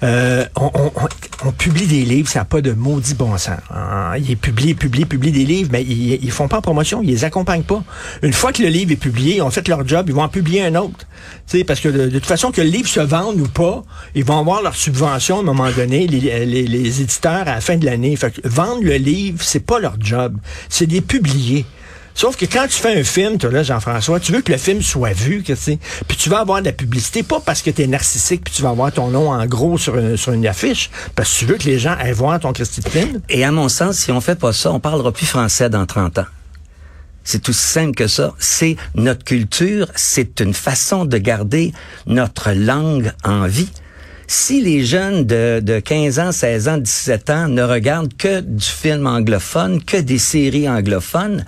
Euh, 0.02 0.46
on, 0.56 0.72
on- 0.76 0.92
on- 0.96 1.48
on 1.50 1.52
publie 1.52 1.86
des 1.86 2.04
livres, 2.06 2.30
ça 2.30 2.40
n'a 2.40 2.46
pas 2.46 2.62
de 2.62 2.72
maudit 2.72 3.16
bon 3.16 3.38
sens. 3.38 3.58
Ah, 3.70 4.14
ils 4.18 4.38
publient, 4.38 4.74
publient, 4.74 5.04
publient 5.04 5.34
des 5.34 5.44
livres, 5.44 5.70
mais 5.74 5.84
ils, 5.84 6.14
ils 6.24 6.32
font 6.32 6.48
pas 6.48 6.60
en 6.60 6.62
promotion, 6.62 7.02
ils 7.04 7.10
les 7.10 7.26
accompagnent 7.26 7.64
pas. 7.64 7.84
Une 8.24 8.32
fois 8.32 8.54
que 8.54 8.62
le 8.62 8.70
livre 8.70 8.94
est 8.94 8.96
publié, 8.96 9.36
ils 9.36 9.42
ont 9.42 9.50
fait 9.50 9.68
leur 9.68 9.84
ils 10.08 10.14
vont 10.14 10.24
en 10.24 10.30
publier 10.30 10.64
un 10.64 10.76
autre. 10.76 11.06
Tu 11.48 11.60
sais, 11.60 11.64
parce 11.64 11.80
que 11.80 11.90
de, 11.90 12.10
toute 12.10 12.26
façon, 12.26 12.52
que 12.52 12.62
le 12.62 12.68
livre 12.70 12.88
se 12.88 13.00
vende 13.00 13.40
ou 13.40 13.48
pas, 13.48 13.84
ils 14.16 14.24
vont 14.24 14.40
avoir 14.40 14.62
leur 14.62 14.76
subvention 14.76 15.38
à 15.38 15.40
un 15.40 15.44
moment 15.44 15.70
donné, 15.72 16.08
les, 16.08 17.02
éditeurs 17.02 17.48
à 17.48 17.56
la 17.56 17.62
fin 17.62 17.78
de 17.78 17.86
l'année. 17.86 18.16
Fait 18.16 18.34
vendre 18.44 18.84
le 18.84 18.96
livre, 18.96 19.40
c'est 19.42 19.60
pas 19.66 19.80
leur 19.80 19.96
job, 20.00 20.38
c'est 20.70 20.86
les 20.86 21.02
publier. 21.02 21.66
Sauf 22.16 22.36
que 22.36 22.46
quand 22.46 22.66
tu 22.68 22.74
fais 22.74 23.00
un 23.00 23.04
film, 23.04 23.38
toi 23.38 23.50
là, 23.50 23.64
Jean-François, 23.64 24.20
tu 24.20 24.34
veux 24.34 24.42
que 24.42 24.52
le 24.52 24.58
film 24.58 24.82
soit 24.82 25.14
vu, 25.14 25.42
que, 25.42 25.54
tu 25.54 25.78
puis 26.06 26.18
tu 26.18 26.30
vas 26.30 26.40
avoir 26.40 26.60
de 26.60 26.66
la 26.66 26.74
publicité, 26.74 27.24
pas 27.24 27.40
parce 27.40 27.62
que 27.62 27.70
tu 27.70 27.82
es 27.84 27.88
narcissique, 27.88 28.44
puis 28.44 28.54
tu 28.54 28.62
vas 28.62 28.72
avoir 28.72 28.92
ton 28.92 29.08
nom 29.08 29.32
en 29.32 29.46
gros 29.46 29.78
sur, 29.78 29.98
une- 29.98 30.18
sur 30.18 30.34
une 30.34 30.46
affiche, 30.46 30.90
parce 31.16 31.32
que 31.34 31.40
tu 31.40 31.46
veux 31.46 31.56
que 31.56 31.64
les 31.64 31.80
gens 31.80 31.96
aillent 31.98 32.12
voir 32.12 32.38
ton 32.40 32.52
Christy 32.52 32.82
de 32.82 32.90
film. 32.90 33.22
Et 33.30 33.46
à 33.46 33.52
mon 33.52 33.70
sens, 33.70 34.00
si 34.00 34.12
on 34.12 34.20
fait 34.20 34.38
pas 34.38 34.52
ça, 34.52 34.72
on 34.74 34.82
parlera 34.82 35.14
plus 35.14 35.28
français 35.28 35.70
dans 35.70 35.86
30 35.86 36.18
ans. 36.20 36.26
C'est 37.24 37.42
tout 37.42 37.54
simple 37.54 37.96
que 37.96 38.08
ça. 38.08 38.34
C'est 38.40 38.76
notre 38.96 39.24
culture, 39.24 39.88
c'est 39.96 40.40
une 40.40 40.54
façon 40.54 41.06
de 41.06 41.18
garder 41.18 41.74
notre 42.08 42.52
langue 42.52 43.12
en 43.24 43.48
vie. 43.48 43.70
Si 44.28 44.62
les 44.62 44.86
jeunes 44.86 45.26
de, 45.26 45.60
de 45.60 45.80
15 45.80 46.20
ans, 46.20 46.32
16 46.32 46.68
ans, 46.68 46.78
17 46.78 47.30
ans 47.32 47.48
ne 47.48 47.64
regardent 47.64 48.16
que 48.16 48.42
du 48.42 48.66
film 48.66 49.08
anglophone, 49.08 49.82
que 49.84 49.98
des 49.98 50.20
séries 50.20 50.70
anglophones, 50.70 51.46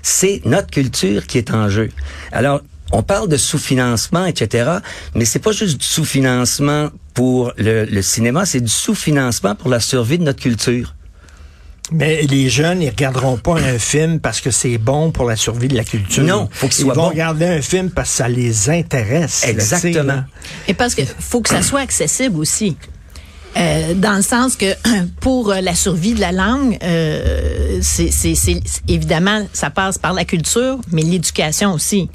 c'est 0.00 0.40
notre 0.46 0.68
culture 0.68 1.26
qui 1.26 1.36
est 1.36 1.50
en 1.50 1.68
jeu. 1.68 1.90
Alors, 2.32 2.62
on 2.90 3.02
parle 3.02 3.28
de 3.28 3.36
sous-financement, 3.36 4.24
etc., 4.24 4.78
mais 5.14 5.26
c'est 5.26 5.40
pas 5.40 5.52
juste 5.52 5.78
du 5.78 5.86
sous-financement 5.86 6.90
pour 7.12 7.52
le 7.58 8.00
cinéma, 8.00 8.46
c'est 8.46 8.60
du 8.60 8.72
sous-financement 8.72 9.54
pour 9.54 9.68
la 9.68 9.80
survie 9.80 10.18
de 10.18 10.24
notre 10.24 10.40
culture. 10.40 10.94
Mais 11.92 12.22
les 12.22 12.48
jeunes, 12.48 12.82
ils 12.82 12.88
regarderont 12.90 13.36
pas 13.36 13.54
un 13.58 13.78
film 13.78 14.20
parce 14.20 14.40
que 14.40 14.50
c'est 14.50 14.78
bon 14.78 15.10
pour 15.10 15.24
la 15.26 15.36
survie 15.36 15.68
de 15.68 15.76
la 15.76 15.84
culture. 15.84 16.24
Non, 16.24 16.48
faut 16.52 16.68
qu'il 16.68 16.84
soit 16.84 16.94
Ils 16.94 16.96
vont 16.96 17.02
bon. 17.04 17.08
regarder 17.10 17.46
un 17.46 17.62
film 17.62 17.90
parce 17.90 18.10
que 18.10 18.16
ça 18.16 18.28
les 18.28 18.70
intéresse. 18.70 19.44
Exactement. 19.46 20.04
là. 20.04 20.24
Et 20.68 20.74
parce 20.74 20.94
que 20.94 21.02
faut 21.04 21.40
que 21.40 21.48
ça 21.50 21.62
soit 21.62 21.80
accessible 21.80 22.38
aussi. 22.38 22.76
Euh, 23.56 23.92
dans 23.94 24.16
le 24.16 24.22
sens 24.22 24.56
que 24.56 24.74
pour 25.20 25.50
euh, 25.50 25.60
la 25.60 25.74
survie 25.74 26.14
de 26.14 26.20
la 26.20 26.32
langue, 26.32 26.78
euh, 26.82 27.78
c'est- 27.82 28.10
évidemment 28.88 29.46
ça 29.52 29.68
passe 29.68 29.98
par 29.98 30.14
la 30.14 30.24
culture, 30.24 30.78
mais 30.90 31.02
l'éducation 31.02 31.74
aussi. 31.74 32.08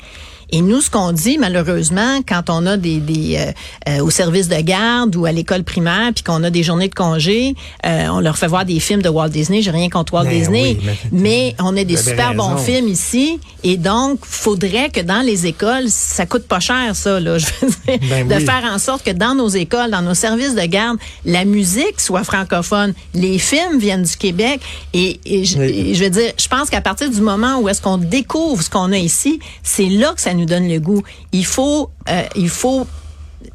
Et 0.52 0.62
nous, 0.62 0.80
ce 0.82 0.90
qu'on 0.90 1.12
dit 1.12 1.38
malheureusement, 1.38 2.20
quand 2.28 2.50
on 2.50 2.66
a 2.66 2.78
des, 2.78 3.00
des 3.00 3.36
euh, 3.38 3.52
euh, 3.90 4.04
au 4.04 4.10
service 4.10 4.48
de 4.48 4.56
garde 4.62 5.16
ou 5.16 5.26
à 5.26 5.32
l'école 5.32 5.64
primaire, 5.64 6.12
puis 6.16 6.24
qu'on 6.24 6.42
a 6.44 6.50
des 6.50 6.64
journées 6.64 6.88
de 6.88 6.96
congé, 6.96 7.56
euh, 7.86 8.08
on 8.10 8.20
leur 8.22 8.38
fait 8.38 8.48
voir 8.48 8.64
des 8.66 8.80
films 8.80 9.02
de 9.02 9.10
Walt 9.10 9.30
Disney. 9.30 9.62
J'ai 9.62 9.72
rien 9.72 9.90
contre 9.90 10.14
Walt 10.14 10.24
Ben 10.26 10.40
Disney, 10.40 10.78
oui, 10.80 10.86
mais- 10.86 10.98
mais 11.12 11.56
on 11.60 11.76
a 11.76 11.84
des 11.84 11.98
super 11.98 12.34
bons 12.34 12.56
films 12.58 12.88
ici, 12.88 13.40
et 13.64 13.76
donc 13.78 14.20
faudrait 14.26 14.90
que 14.90 15.02
dans 15.02 15.22
les 15.22 15.48
écoles, 15.48 15.90
ça 15.90 16.26
coûte 16.26 16.48
pas 16.48 16.60
cher 16.62 16.96
ça, 16.96 17.20
là, 17.20 17.38
je 17.38 17.46
veux 17.62 17.68
dire, 17.68 18.00
Ben 18.10 18.28
de 18.28 18.36
oui. 18.36 18.46
faire 18.46 18.64
en 18.74 18.80
sorte 18.80 19.04
que 19.04 19.12
dans 19.12 19.36
nos 19.36 19.50
écoles, 19.50 19.92
dans 19.92 20.02
nos 20.02 20.14
services 20.14 20.56
de 20.56 20.66
garde, 20.66 20.98
la 21.26 21.44
musique 21.44 22.00
soit 22.00 22.24
francophone, 22.24 22.94
les 23.14 23.38
films 23.38 23.80
viennent 23.80 24.04
du 24.04 24.16
Québec, 24.16 24.62
et, 24.94 25.20
et 25.26 25.44
je, 25.44 25.58
Oui. 25.58 25.66
et 25.90 25.94
je 25.96 26.04
veux 26.06 26.10
dire, 26.10 26.32
je 26.40 26.48
pense 26.48 26.70
qu'à 26.70 26.82
partir 26.82 27.10
du 27.10 27.20
moment 27.22 27.60
où 27.60 27.68
est-ce 27.68 27.82
qu'on 27.82 27.98
découvre 27.98 28.62
ce 28.64 28.70
qu'on 28.70 28.92
a 28.94 28.98
ici, 28.98 29.40
c'est 29.64 29.90
là 29.90 30.14
que 30.16 30.22
ça 30.22 30.34
nous 30.38 30.46
donne 30.46 30.68
le 30.68 30.80
goût. 30.80 31.04
Il 31.34 31.46
faut, 31.46 31.90
euh, 32.10 32.22
il 32.36 32.50
faut 32.50 32.88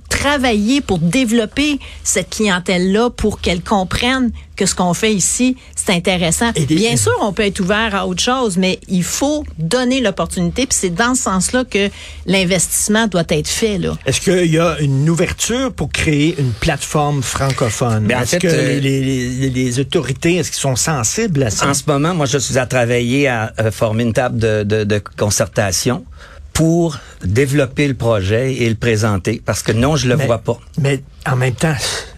travailler 0.08 0.80
pour 0.82 0.98
développer 0.98 1.78
cette 2.04 2.30
clientèle-là 2.30 3.10
pour 3.10 3.40
qu'elle 3.40 3.62
comprenne 3.62 4.30
que 4.56 4.66
ce 4.66 4.74
qu'on 4.74 4.92
fait 4.94 5.12
ici, 5.12 5.56
c'est 5.74 5.92
intéressant. 5.92 6.52
Des- 6.52 6.66
Bien 6.66 6.96
sûr, 6.96 7.12
on 7.22 7.32
peut 7.32 7.44
être 7.44 7.60
ouvert 7.60 7.94
à 7.94 8.06
autre 8.06 8.22
chose, 8.22 8.58
mais 8.58 8.78
il 8.88 9.02
faut 9.02 9.42
donner 9.58 10.00
l'opportunité. 10.00 10.66
Puis 10.66 10.78
c'est 10.80 10.94
dans 10.94 11.14
ce 11.14 11.22
sens-là 11.22 11.64
que 11.64 11.88
l'investissement 12.26 13.06
doit 13.08 13.24
être 13.30 13.48
fait. 13.48 13.78
Là. 13.78 13.96
Est-ce 14.06 14.20
qu'il 14.20 14.52
y 14.52 14.58
a 14.58 14.78
une 14.80 15.08
ouverture 15.08 15.72
pour 15.72 15.90
créer 15.90 16.36
une 16.38 16.52
plateforme 16.52 17.22
francophone? 17.22 18.06
Ben, 18.06 18.18
en 18.18 18.22
est-ce 18.22 18.30
fait, 18.32 18.38
que 18.40 18.46
euh, 18.48 18.80
les, 18.80 19.00
les- 19.00 19.50
les 19.50 19.80
autorités, 19.80 20.36
est-ce 20.36 20.50
qu'ils 20.52 20.60
sont 20.60 20.76
sensibles 20.76 21.42
à 21.42 21.50
ça? 21.50 21.68
En 21.68 21.74
ce 21.74 21.82
moment, 21.86 22.14
moi, 22.14 22.26
je 22.26 22.38
suis 22.38 22.58
à 22.58 22.66
travailler 22.66 23.28
à, 23.28 23.52
euh, 23.58 23.70
former 23.72 24.04
une 24.04 24.12
table 24.12 24.38
de, 24.38 24.62
de, 24.62 24.84
de 24.84 25.02
concertation 25.18 26.04
pour 26.52 26.98
développer 27.24 27.88
le 27.88 27.94
projet 27.94 28.54
et 28.54 28.68
le 28.68 28.74
présenter, 28.74 29.40
parce 29.44 29.62
que 29.62 29.72
non, 29.72 29.96
je 29.96 30.08
le 30.08 30.16
Mais- 30.16 30.26
vois 30.26 30.38
pas. 30.38 30.58
Mais 30.78 31.02
en 31.26 31.36
même 31.36 31.54
temps, 31.54 31.74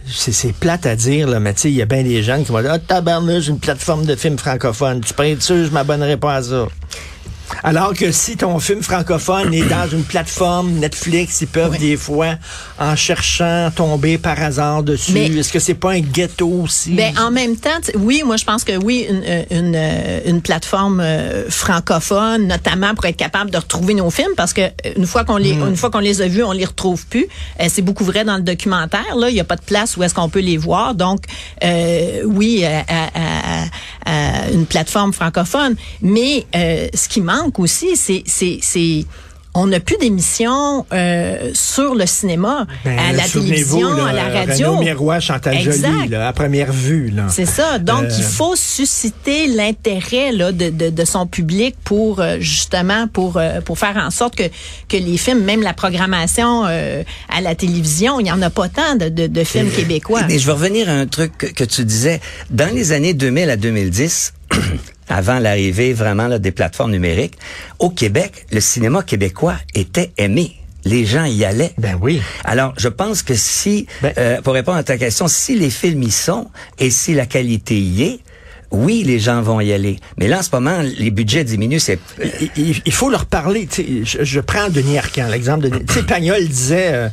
c'est 0.06 0.32
c'est 0.32 0.52
plate 0.52 0.86
à 0.86 0.96
dire, 0.96 1.28
là, 1.28 1.40
mais 1.40 1.54
tu 1.54 1.60
sais, 1.60 1.70
il 1.70 1.76
y 1.76 1.82
a 1.82 1.86
bien 1.86 2.02
des 2.02 2.22
gens 2.22 2.42
qui 2.42 2.50
vont 2.50 2.60
dire 2.60 2.72
Ah, 2.72 2.78
tabarnouche, 2.78 3.48
une 3.48 3.58
plateforme 3.58 4.04
de 4.06 4.16
films 4.16 4.38
francophones. 4.38 5.00
Tu 5.02 5.14
être 5.22 5.42
sûr, 5.42 5.64
je 5.64 5.70
m'abonnerai 5.70 6.16
pas 6.16 6.34
à 6.36 6.42
ça. 6.42 6.66
Alors 7.62 7.94
que 7.94 8.10
si 8.10 8.36
ton 8.36 8.58
film 8.58 8.82
francophone 8.82 9.52
est 9.54 9.64
dans 9.68 9.88
une 9.90 10.02
plateforme 10.04 10.72
Netflix, 10.72 11.40
ils 11.42 11.46
peuvent 11.46 11.72
Oui. 11.72 11.78
des 11.78 11.96
fois, 11.96 12.34
en 12.78 12.96
cherchant, 12.96 13.70
tomber 13.74 14.18
par 14.18 14.42
hasard 14.42 14.82
dessus. 14.82 15.16
Est-ce 15.16 15.52
que 15.52 15.58
c'est 15.58 15.74
pas 15.74 15.92
un 15.92 16.00
ghetto 16.00 16.48
aussi? 16.48 16.92
Ben, 16.92 17.12
en 17.18 17.30
même 17.30 17.56
temps, 17.56 17.70
oui, 17.96 18.22
moi, 18.24 18.36
je 18.36 18.44
pense 18.44 18.64
que 18.64 18.76
oui, 18.82 19.06
une, 19.08 19.22
euh, 19.26 19.42
une, 19.50 19.74
euh, 19.76 20.20
une 20.26 20.40
plateforme 20.42 21.00
euh, 21.00 21.48
francophone, 21.50 22.46
notamment 22.46 22.94
pour 22.94 23.04
être 23.06 23.16
capable 23.16 23.50
de 23.50 23.58
retrouver 23.58 23.94
nos 23.94 24.10
films, 24.10 24.32
parce 24.36 24.52
que 24.52 24.62
euh, 24.62 24.70
une 24.96 25.06
fois 25.06 25.24
qu'on 25.24 25.36
les, 25.36 25.52
une 25.52 25.76
fois 25.76 25.90
qu'on 25.90 25.98
les 26.00 26.22
a 26.22 26.28
vus, 26.28 26.42
on 26.42 26.52
les 26.52 26.64
retrouve 26.64 27.06
plus. 27.06 27.26
Euh, 27.60 27.66
c'est 27.68 27.82
beaucoup 27.82 28.04
vrai 28.04 28.24
dans 28.24 28.36
le 28.36 28.42
documentaire. 28.42 29.16
Là, 29.16 29.28
il 29.30 29.36
y 29.36 29.40
a 29.40 29.44
pas 29.44 29.56
de 29.56 29.62
place 29.64 29.96
où 29.96 30.02
est-ce 30.02 30.14
qu'on 30.14 30.28
peut 30.28 30.40
les 30.40 30.56
voir. 30.56 30.94
Donc, 30.94 31.20
euh, 31.62 32.22
oui, 32.24 32.64
à, 32.64 32.78
à- 32.88 33.10
à- 33.14 33.64
à 34.06 34.50
une 34.50 34.66
plateforme 34.66 35.12
francophone. 35.12 35.76
Mais 36.02 36.46
ce 36.52 37.08
qui 37.08 37.20
manque 37.20 37.33
aussi, 37.58 37.96
c'est, 37.96 38.22
c'est, 38.26 38.58
c'est 38.62 39.04
on 39.56 39.68
n'a 39.68 39.78
plus 39.78 39.96
d'émissions 39.98 40.84
euh, 40.92 41.52
sur 41.54 41.94
le 41.94 42.06
cinéma, 42.06 42.66
Ben, 42.84 42.98
à 42.98 43.12
la 43.12 43.22
télévision, 43.22 43.88
là, 43.94 44.06
à 44.06 44.12
la 44.12 44.28
radio. 44.28 44.72
Renaud 44.72 44.82
Miroir, 44.82 45.20
Chantal 45.20 45.54
Exact. 45.56 46.10
Là, 46.10 46.26
à 46.26 46.32
première 46.32 46.72
vue. 46.72 47.12
C'est 47.28 47.46
ça. 47.46 47.78
Donc, 47.78 48.02
Euh, 48.02 48.14
il 48.18 48.24
faut 48.24 48.56
susciter 48.56 49.46
l'intérêt 49.46 50.32
de, 50.32 50.70
de, 50.70 50.90
de 50.90 51.04
son 51.04 51.28
public 51.28 51.76
pour 51.84 52.18
euh, 52.20 52.38
justement 52.40 53.06
pour 53.06 53.36
euh, 53.36 53.60
pour 53.60 53.78
faire 53.78 53.96
en 53.96 54.10
sorte 54.10 54.34
que 54.34 54.42
que 54.88 54.96
les 54.96 55.16
films, 55.16 55.44
même 55.44 55.62
la 55.62 55.72
programmation 55.72 56.64
euh, 56.66 57.04
à 57.28 57.40
la 57.40 57.54
télévision, 57.54 58.18
il 58.18 58.26
y 58.26 58.32
en 58.32 58.42
a 58.42 58.50
pas 58.50 58.68
tant 58.68 58.96
de, 58.96 59.08
de, 59.08 59.28
de 59.28 59.44
films 59.44 59.70
québécois. 59.70 60.22
Mais 60.28 60.40
je 60.40 60.46
veux 60.46 60.54
revenir 60.54 60.88
à 60.88 60.92
un 60.94 61.06
truc 61.06 61.38
que, 61.38 61.46
que 61.46 61.64
tu 61.64 61.84
disais. 61.84 62.20
Dans 62.50 62.74
les 62.74 62.90
années 62.90 63.14
2000 63.14 63.48
à 63.50 63.56
2010, 63.56 64.32
avant 65.08 65.38
l'arrivée 65.38 65.92
vraiment 65.92 66.28
là, 66.28 66.38
des 66.38 66.52
plateformes 66.52 66.92
numériques, 66.92 67.34
au 67.78 67.90
Québec, 67.90 68.46
le 68.50 68.60
cinéma 68.60 69.02
québécois 69.02 69.56
était 69.74 70.12
aimé. 70.18 70.56
Les 70.86 71.06
gens 71.06 71.24
y 71.24 71.44
allaient. 71.44 71.72
Ben 71.78 71.98
oui. 72.00 72.20
Alors, 72.44 72.74
je 72.76 72.88
pense 72.88 73.22
que 73.22 73.34
si, 73.34 73.86
Ben- 74.02 74.12
euh, 74.18 74.42
pour 74.42 74.52
répondre 74.52 74.76
à 74.78 74.82
ta 74.84 74.98
question, 74.98 75.28
si 75.28 75.56
les 75.58 75.70
films 75.70 76.02
y 76.02 76.10
sont 76.10 76.50
et 76.78 76.90
si 76.90 77.14
la 77.14 77.24
qualité 77.24 77.78
y 77.78 78.02
est, 78.02 78.18
oui, 78.70 79.02
les 79.04 79.18
gens 79.20 79.40
vont 79.40 79.60
y 79.60 79.72
aller. 79.72 79.98
Mais 80.18 80.26
là, 80.26 80.40
en 80.40 80.42
ce 80.42 80.50
moment, 80.52 80.80
les 80.82 81.10
budgets 81.10 81.44
diminuent. 81.44 81.78
C'est 81.78 81.98
il, 82.22 82.50
il- 82.56 82.82
il 82.84 82.92
faut 82.92 83.08
leur 83.08 83.24
parler. 83.26 83.68
Je, 83.76 84.24
je 84.24 84.40
prends 84.40 84.68
Denis 84.68 84.98
Arcand, 84.98 85.28
l'exemple 85.28 85.64
de 85.64 85.78
Denis. 85.78 86.02
Pagnol 86.08 86.46
disait 86.48 86.90
euh, 86.92 87.08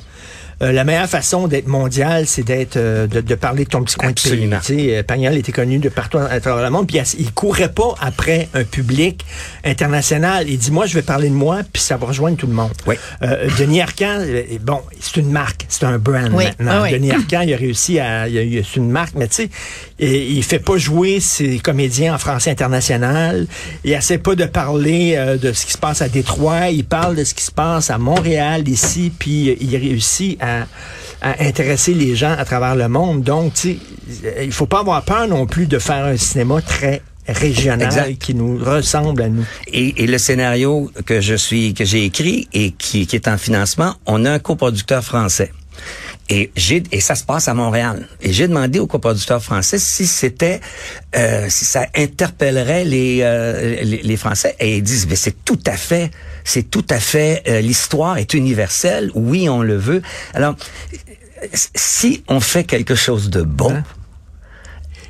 euh, 0.62 0.72
la 0.72 0.84
meilleure 0.84 1.08
façon 1.08 1.48
d'être 1.48 1.68
mondial, 1.68 2.28
c'est 2.28 2.44
d'être 2.44 2.78
euh, 2.78 3.08
de, 3.08 3.22
de 3.22 3.36
parler 3.36 3.66
de 3.66 3.70
ton 3.70 3.84
petit 3.84 3.96
coin 3.96 4.10
Absolument. 4.10 4.58
de 4.58 4.62
pays. 4.62 4.78
Tu 4.78 4.84
sais, 4.90 4.98
euh, 4.98 5.04
Pagnol 5.04 5.36
était 5.36 5.52
connu 5.52 5.80
de 5.80 5.90
partout 5.90 6.18
à 6.18 6.40
travers 6.40 6.64
le 6.64 6.70
monde, 6.70 6.88
puis 6.88 7.00
il, 7.18 7.32
courait 7.32 7.72
pas 7.72 7.96
après 8.00 8.50
un 8.54 8.64
public 8.64 9.26
international. 9.64 10.46
Il 10.48 10.58
dit 10.58 10.72
moi, 10.72 10.86
je 10.86 10.94
vais 10.94 11.02
parler 11.02 11.30
de 11.30 11.34
moi, 11.34 11.62
puis 11.72 11.82
ça 11.82 11.98
va 11.98 12.08
rejoindre 12.08 12.38
tout 12.38 12.48
le 12.48 12.54
monde. 12.54 12.72
Oui. 12.86 12.96
Euh, 13.24 13.48
Denis 13.58 13.82
Arcand, 13.82 14.20
euh, 14.20 14.44
bon, 14.62 14.82
c'est 15.00 15.18
une 15.18 15.32
marque, 15.32 15.66
c'est 15.70 15.86
un 15.86 15.98
brand 15.98 16.30
Oui, 16.34 16.46
maintenant. 16.46 16.72
ah 16.74 16.82
oui. 16.84 16.92
Denis 16.92 17.12
Arcand, 17.12 17.42
il 17.42 17.54
a 17.54 17.58
réussi 17.58 18.00
à, 18.00 18.26
c'est 18.28 18.76
une 18.76 18.92
marque, 18.92 19.14
mais 19.16 19.28
tu 19.28 19.36
sais, 19.36 19.50
il, 20.00 20.38
il 20.38 20.44
fait 20.44 20.60
pas 20.60 20.78
jouer 20.78 21.20
ses 21.20 21.60
comédiens 21.60 22.16
en 22.16 22.18
français 22.18 22.52
international. 22.52 23.48
Il 23.84 23.92
essaie 23.92 24.18
pas 24.18 24.36
de 24.36 24.46
parler 24.46 25.16
euh, 25.16 25.38
de 25.38 25.54
ce 25.54 25.66
qui 25.66 25.74
se 25.74 25.78
passe 25.78 26.02
à 26.02 26.10
Détroit. 26.10 26.70
Il 26.70 26.84
parle 26.86 27.16
de 27.16 27.24
ce 27.24 27.34
qui 27.34 27.44
se 27.44 27.52
passe 27.52 27.90
à 27.90 27.98
Montréal 27.98 28.68
ici, 28.68 29.12
puis 29.18 29.50
euh, 29.50 29.56
il 29.60 29.76
réussit 29.76 30.38
à, 30.42 30.51
à 31.22 31.44
intéresser 31.44 31.94
les 31.94 32.16
gens 32.16 32.32
à 32.38 32.46
travers 32.46 32.76
le 32.76 32.88
monde. 32.88 33.24
Donc, 33.24 33.54
il 33.64 34.52
faut 34.52 34.66
pas 34.66 34.80
avoir 34.80 35.04
peur 35.04 35.28
non 35.28 35.46
plus 35.46 35.68
de 35.68 35.80
faire 35.80 36.06
un 36.06 36.18
cinéma 36.18 36.62
très 36.62 37.02
régional 37.28 37.88
Exact. 37.88 38.18
qui 38.18 38.34
nous 38.34 38.58
ressemble 38.58 39.22
à 39.22 39.30
nous. 39.30 39.46
Et, 39.68 40.04
et 40.04 40.08
le 40.08 40.18
scénario 40.18 40.92
que 41.06 41.22
je 41.22 41.36
suis, 41.36 41.74
que 41.74 41.86
j'ai 41.86 42.06
écrit 42.06 42.48
et 42.54 42.72
qui, 42.72 43.06
qui 43.06 43.16
est 43.16 43.28
en 43.28 43.38
financement, 43.38 43.94
on 44.06 44.26
a 44.26 44.32
un 44.32 44.40
coproducteur 44.40 45.04
français. 45.04 45.52
Et 46.34 46.50
j'ai 46.56 46.82
et 46.94 47.02
ça 47.02 47.16
se 47.16 47.26
passe 47.26 47.50
à 47.50 47.54
Montréal. 47.54 48.08
Et 48.22 48.32
j'ai 48.32 48.48
demandé 48.48 48.80
au 48.80 48.88
coproducteur 48.88 49.44
français 49.44 49.78
si 49.78 50.08
c'était 50.08 50.62
euh, 51.14 51.50
si 51.50 51.66
ça 51.66 51.88
interpellerait 51.94 52.86
les, 52.86 53.20
euh, 53.22 53.84
les 53.84 54.02
les 54.02 54.18
Français. 54.18 54.56
Et 54.62 54.78
ils 54.78 54.84
disent 54.84 55.08
mais 55.10 55.18
c'est 55.18 55.44
tout 55.44 55.60
à 55.66 55.76
fait 55.76 56.10
c'est 56.46 56.72
tout 56.72 56.88
à 56.90 57.02
fait 57.02 57.44
euh, 57.50 57.60
l'histoire 57.60 58.18
est 58.18 58.34
universelle. 58.34 59.12
Oui, 59.14 59.50
on 59.50 59.62
le 59.62 59.76
veut. 59.76 60.02
Alors 60.34 60.56
si 61.76 62.24
on 62.30 62.40
fait 62.40 62.64
quelque 62.64 62.96
chose 62.96 63.30
de 63.30 63.42
bon, 63.42 63.74
Hein? 63.74 63.84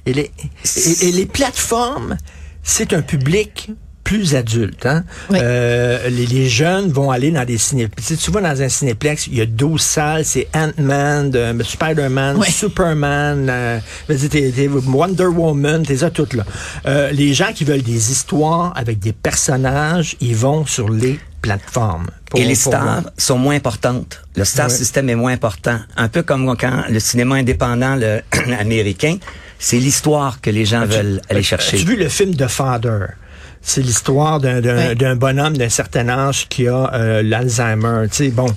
Et 0.07 0.13
les, 0.13 0.31
et, 0.75 1.07
et 1.07 1.11
les 1.11 1.27
plateformes, 1.27 2.17
c'est 2.63 2.93
un 2.93 3.03
public 3.03 3.69
plus 4.11 4.35
adulte. 4.35 4.85
Hein? 4.85 5.05
Oui. 5.29 5.39
Euh, 5.41 6.09
les, 6.09 6.25
les 6.25 6.49
jeunes 6.49 6.91
vont 6.91 7.11
aller 7.11 7.31
dans 7.31 7.45
des 7.45 7.57
cinéplex. 7.57 8.13
Tu 8.21 8.29
vas 8.31 8.41
dans 8.41 8.61
un 8.61 8.67
cinéplex, 8.67 9.27
il 9.27 9.35
y 9.37 9.41
a 9.41 9.45
12 9.45 9.79
salles, 9.79 10.25
c'est 10.25 10.47
Ant-Man, 10.53 11.29
de- 11.31 11.63
Spider-Man, 11.63 12.35
Oui. 12.37 12.51
Superman, 12.51 13.47
euh, 13.49 13.79
t'es- 14.09 14.51
t'es 14.51 14.67
Wonder 14.67 15.27
Woman, 15.27 15.83
t'es 15.85 15.97
ça 15.97 16.09
toutes 16.09 16.33
là. 16.33 16.43
Euh, 16.87 17.11
les 17.11 17.33
gens 17.33 17.53
qui 17.55 17.63
veulent 17.63 17.83
des 17.83 18.11
histoires 18.11 18.73
avec 18.75 18.99
des 18.99 19.13
personnages, 19.13 20.17
ils 20.19 20.35
vont 20.35 20.65
sur 20.65 20.89
les 20.89 21.17
plateformes. 21.41 22.07
pour- 22.29 22.39
et 22.39 22.43
les 22.45 22.55
stars 22.55 23.03
sont 23.17 23.37
moins 23.37 23.55
importantes. 23.55 24.21
Le 24.37 24.45
star 24.45 24.67
Ouais. 24.67 24.73
system 24.75 25.09
est 25.09 25.15
moins 25.15 25.33
important. 25.33 25.79
Un 25.97 26.07
peu 26.07 26.21
comme 26.23 26.55
quand 26.57 26.83
le 26.89 26.99
cinéma 26.99 27.35
indépendant 27.35 27.95
le 27.95 28.21
américain, 28.59 29.17
c'est 29.59 29.77
l'histoire 29.77 30.39
que 30.41 30.49
les 30.49 30.63
gens 30.65 30.85
veulent 30.85 31.19
aller 31.29 31.43
chercher. 31.43 31.77
As-tu 31.77 31.85
vu 31.85 31.95
le 31.97 32.07
film 32.09 32.35
The 32.35 32.47
Father? 32.47 33.07
C'est 33.61 33.81
l'histoire 33.81 34.39
d'un 34.39 34.59
Oui. 34.61 35.15
bonhomme 35.17 35.55
d'un 35.55 35.69
certain 35.69 36.09
âge 36.09 36.47
qui 36.49 36.67
a 36.67 36.91
euh, 36.93 37.21
l'Alzheimer. 37.23 38.07
Tu 38.09 38.15
sais, 38.15 38.29
bon, 38.29 38.47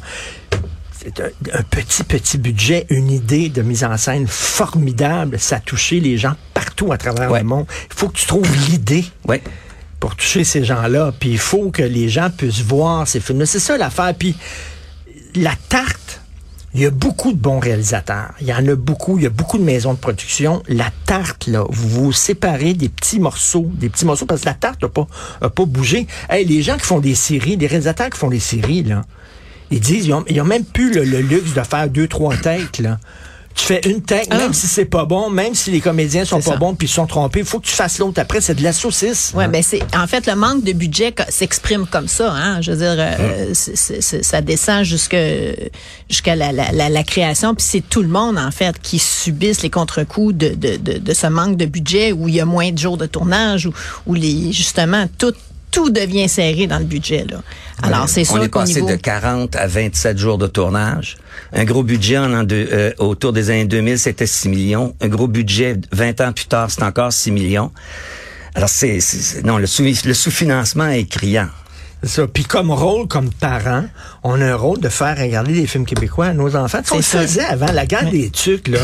c'est 0.99 1.21
un, 1.21 1.29
un 1.59 1.63
petit, 1.63 2.05
petit 2.05 2.39
budget, 2.39 2.87
une 2.89 3.11
idée 3.11 3.51
de 3.51 3.61
mise 3.63 3.85
en 3.85 3.97
scène 3.99 4.27
formidable. 4.27 5.39
Ça 5.39 5.57
a 5.57 5.61
touché 5.61 6.01
les 6.01 6.17
gens 6.17 6.35
partout 6.55 6.91
à 6.93 6.97
travers 6.99 7.31
Ouais. 7.31 7.41
le 7.41 7.45
monde. 7.47 7.67
Il 7.91 7.95
faut 7.95 8.09
que 8.09 8.17
tu 8.17 8.27
trouves 8.27 8.51
l'idée 8.71 9.05
Ouais. 9.29 9.43
pour 10.01 10.17
toucher 10.17 10.43
ces 10.45 10.65
gens-là. 10.65 11.13
Puis 11.21 11.31
il 11.33 11.39
faut 11.39 11.71
que 11.71 11.83
les 11.83 12.09
gens 12.09 12.31
puissent 12.31 12.63
voir 12.63 13.07
ces 13.07 13.21
films-là. 13.21 13.45
C'est 13.47 13.59
ça 13.61 13.77
l'affaire. 13.77 14.15
Puis 14.19 14.35
la 15.35 15.53
tarte 15.69 16.23
Il 16.75 16.81
y 16.81 16.87
a 16.87 16.91
beaucoup 16.91 17.33
de 17.33 17.39
bons 17.39 17.61
réalisateurs. 17.61 18.33
Il 18.41 18.49
y 18.49 18.53
en 18.53 18.67
a 18.67 18.75
beaucoup. 18.75 19.17
Il 19.17 19.23
y 19.23 19.27
a 19.27 19.31
beaucoup 19.31 19.59
de 19.59 19.63
maisons 19.63 19.95
de 19.95 19.99
production. 19.99 20.61
La 20.67 20.91
tarte, 21.07 21.47
là, 21.47 21.65
vous 21.71 21.89
vous 21.89 22.13
séparez 22.13 22.75
des 22.75 22.89
petits 22.89 23.21
morceaux, 23.21 23.71
des 23.75 23.89
petits 23.89 24.05
morceaux, 24.05 24.27
parce 24.27 24.41
que 24.41 24.47
la 24.47 24.55
tarte 24.55 24.83
n'a 24.83 24.89
pas, 24.89 25.07
a 25.41 25.51
pas 25.51 25.65
bougé. 25.67 26.09
Hey, 26.29 26.45
les 26.45 26.63
gens 26.63 26.77
qui 26.77 26.85
font 26.85 26.99
des 26.99 27.15
séries, 27.15 27.57
les 27.57 27.69
réalisateurs 27.69 28.11
qui 28.11 28.19
font 28.19 28.29
des 28.29 28.41
séries, 28.41 28.83
là, 28.83 29.03
ils 29.71 29.79
disent, 29.79 30.07
ils 30.07 30.13
ont, 30.13 30.25
ils 30.29 30.41
ont 30.41 30.45
même 30.45 30.65
plus 30.65 30.93
le, 30.93 31.05
le 31.05 31.21
luxe 31.21 31.55
de 31.55 31.63
faire 31.63 31.89
deux, 31.89 32.09
trois 32.09 32.37
têtes, 32.37 32.81
là. 32.81 32.99
Tu 33.55 33.65
fais 33.67 33.81
une 33.89 34.03
tête, 34.03 34.27
Ah. 34.31 34.37
même 34.39 34.53
si 34.53 34.67
c'est 34.67 34.85
pas 34.85 35.05
bon, 35.05 35.31
même 35.31 35.55
si 35.55 35.71
les 35.71 35.81
comédiens 35.81 36.25
sont 36.25 36.41
pas 36.41 36.53
ça. 36.53 36.57
bons 36.57 36.75
puis 36.75 36.89
ils 36.89 36.91
sont 36.91 37.07
trompés, 37.07 37.39
il 37.41 37.45
faut 37.45 37.61
que 37.61 37.67
tu 37.67 37.73
fasses 37.73 37.99
l'autre 37.99 38.21
après. 38.21 38.41
C'est 38.41 38.55
de 38.57 38.63
la 38.65 38.73
saucisse. 38.73 39.33
Ouais, 39.35 39.45
hein. 39.45 39.49
ben 39.49 39.63
c'est 39.63 39.81
en 39.97 40.07
fait 40.09 40.27
le 40.27 40.35
manque 40.35 40.65
de 40.65 40.73
budget 40.73 41.15
s'exprime 41.29 41.87
comme 41.87 42.09
ça. 42.09 42.33
Hein? 42.33 42.61
Je 42.63 42.73
veux 42.73 42.79
dire, 42.79 42.97
euh, 42.99 43.55
ça 43.55 44.41
descend 44.41 44.83
jusque 44.85 45.17
jusqu'à 46.11 46.35
la, 46.37 46.53
la, 46.53 46.73
la, 46.73 46.89
la 46.89 47.03
création, 47.05 47.55
puis 47.55 47.65
c'est 47.69 47.89
tout 47.89 48.03
le 48.03 48.09
monde 48.09 48.39
en 48.39 48.51
fait 48.51 48.79
qui 48.83 48.99
subissent 48.99 49.63
les 49.63 49.71
contre-coups 49.71 50.35
de, 50.35 50.49
de, 50.51 50.77
de, 50.77 50.99
de 50.99 51.15
ce 51.15 51.27
manque 51.29 51.57
de 51.57 51.67
budget 51.67 52.13
où 52.13 52.29
il 52.29 52.35
y 52.35 52.41
a 52.41 52.45
moins 52.45 52.73
de 52.73 52.79
jours 52.79 52.97
de 52.97 53.07
tournage, 53.07 53.67
où, 53.67 53.73
où 54.07 54.15
les 54.15 54.53
justement 54.53 55.07
tout 55.19 55.33
tout 55.71 55.91
devient 55.91 56.29
serré 56.29 56.67
dans 56.69 56.79
le 56.79 56.85
budget 56.85 57.25
là. 57.29 57.39
Alors 57.83 58.09
c'est 58.09 58.25
sûr 58.25 58.35
On 58.37 58.43
est 58.43 58.49
passé 58.49 58.75
niveau 58.81 58.89
de 58.89 58.95
40 58.97 59.57
à 59.57 59.67
27 59.67 60.17
jours 60.19 60.39
de 60.39 60.47
tournage. 60.47 61.17
Un 61.57 61.65
gros 61.65 61.83
budget 61.85 62.19
en, 62.19 62.33
en 62.35 62.43
deux- 62.43 62.69
euh, 62.73 62.93
autour 62.99 63.33
des 63.33 63.51
années 63.51 63.65
2000, 63.65 63.99
c'était 63.99 64.27
6 64.27 64.49
millions. 64.49 64.95
Un 65.01 65.09
gros 65.09 65.29
budget 65.29 65.77
20 65.93 66.21
ans 66.21 66.33
plus 66.33 66.47
tard, 66.47 66.71
c'est 66.71 66.83
encore 66.83 67.13
6 67.13 67.31
millions. 67.31 67.71
Alors 68.57 68.69
c'est- 68.69 69.01
non 69.45 69.59
le 69.59 69.67
sous 69.67 69.83
le 69.85 70.15
sous-financement 70.15 70.89
est 70.89 71.05
criant. 71.09 71.49
Ça. 72.07 72.27
Puis 72.27 72.45
comme 72.45 72.71
rôle, 72.71 73.09
comme 73.09 73.31
parent, 73.31 73.85
on 74.23 74.41
a 74.41 74.45
un 74.47 74.57
rôle 74.57 74.81
de 74.81 74.89
faire 74.89 75.17
regarder 75.19 75.53
des 75.53 75.67
films 75.67 75.87
québécois 75.87 76.27
à 76.27 76.33
nos 76.33 76.57
enfants. 76.57 76.81
On 76.93 76.97
le 76.97 77.03
faisait 77.03 77.45
avant, 77.45 77.71
la 77.73 77.87
guerre 77.87 78.11
des 78.11 78.31
tucs, 78.31 78.69
là. 78.69 78.79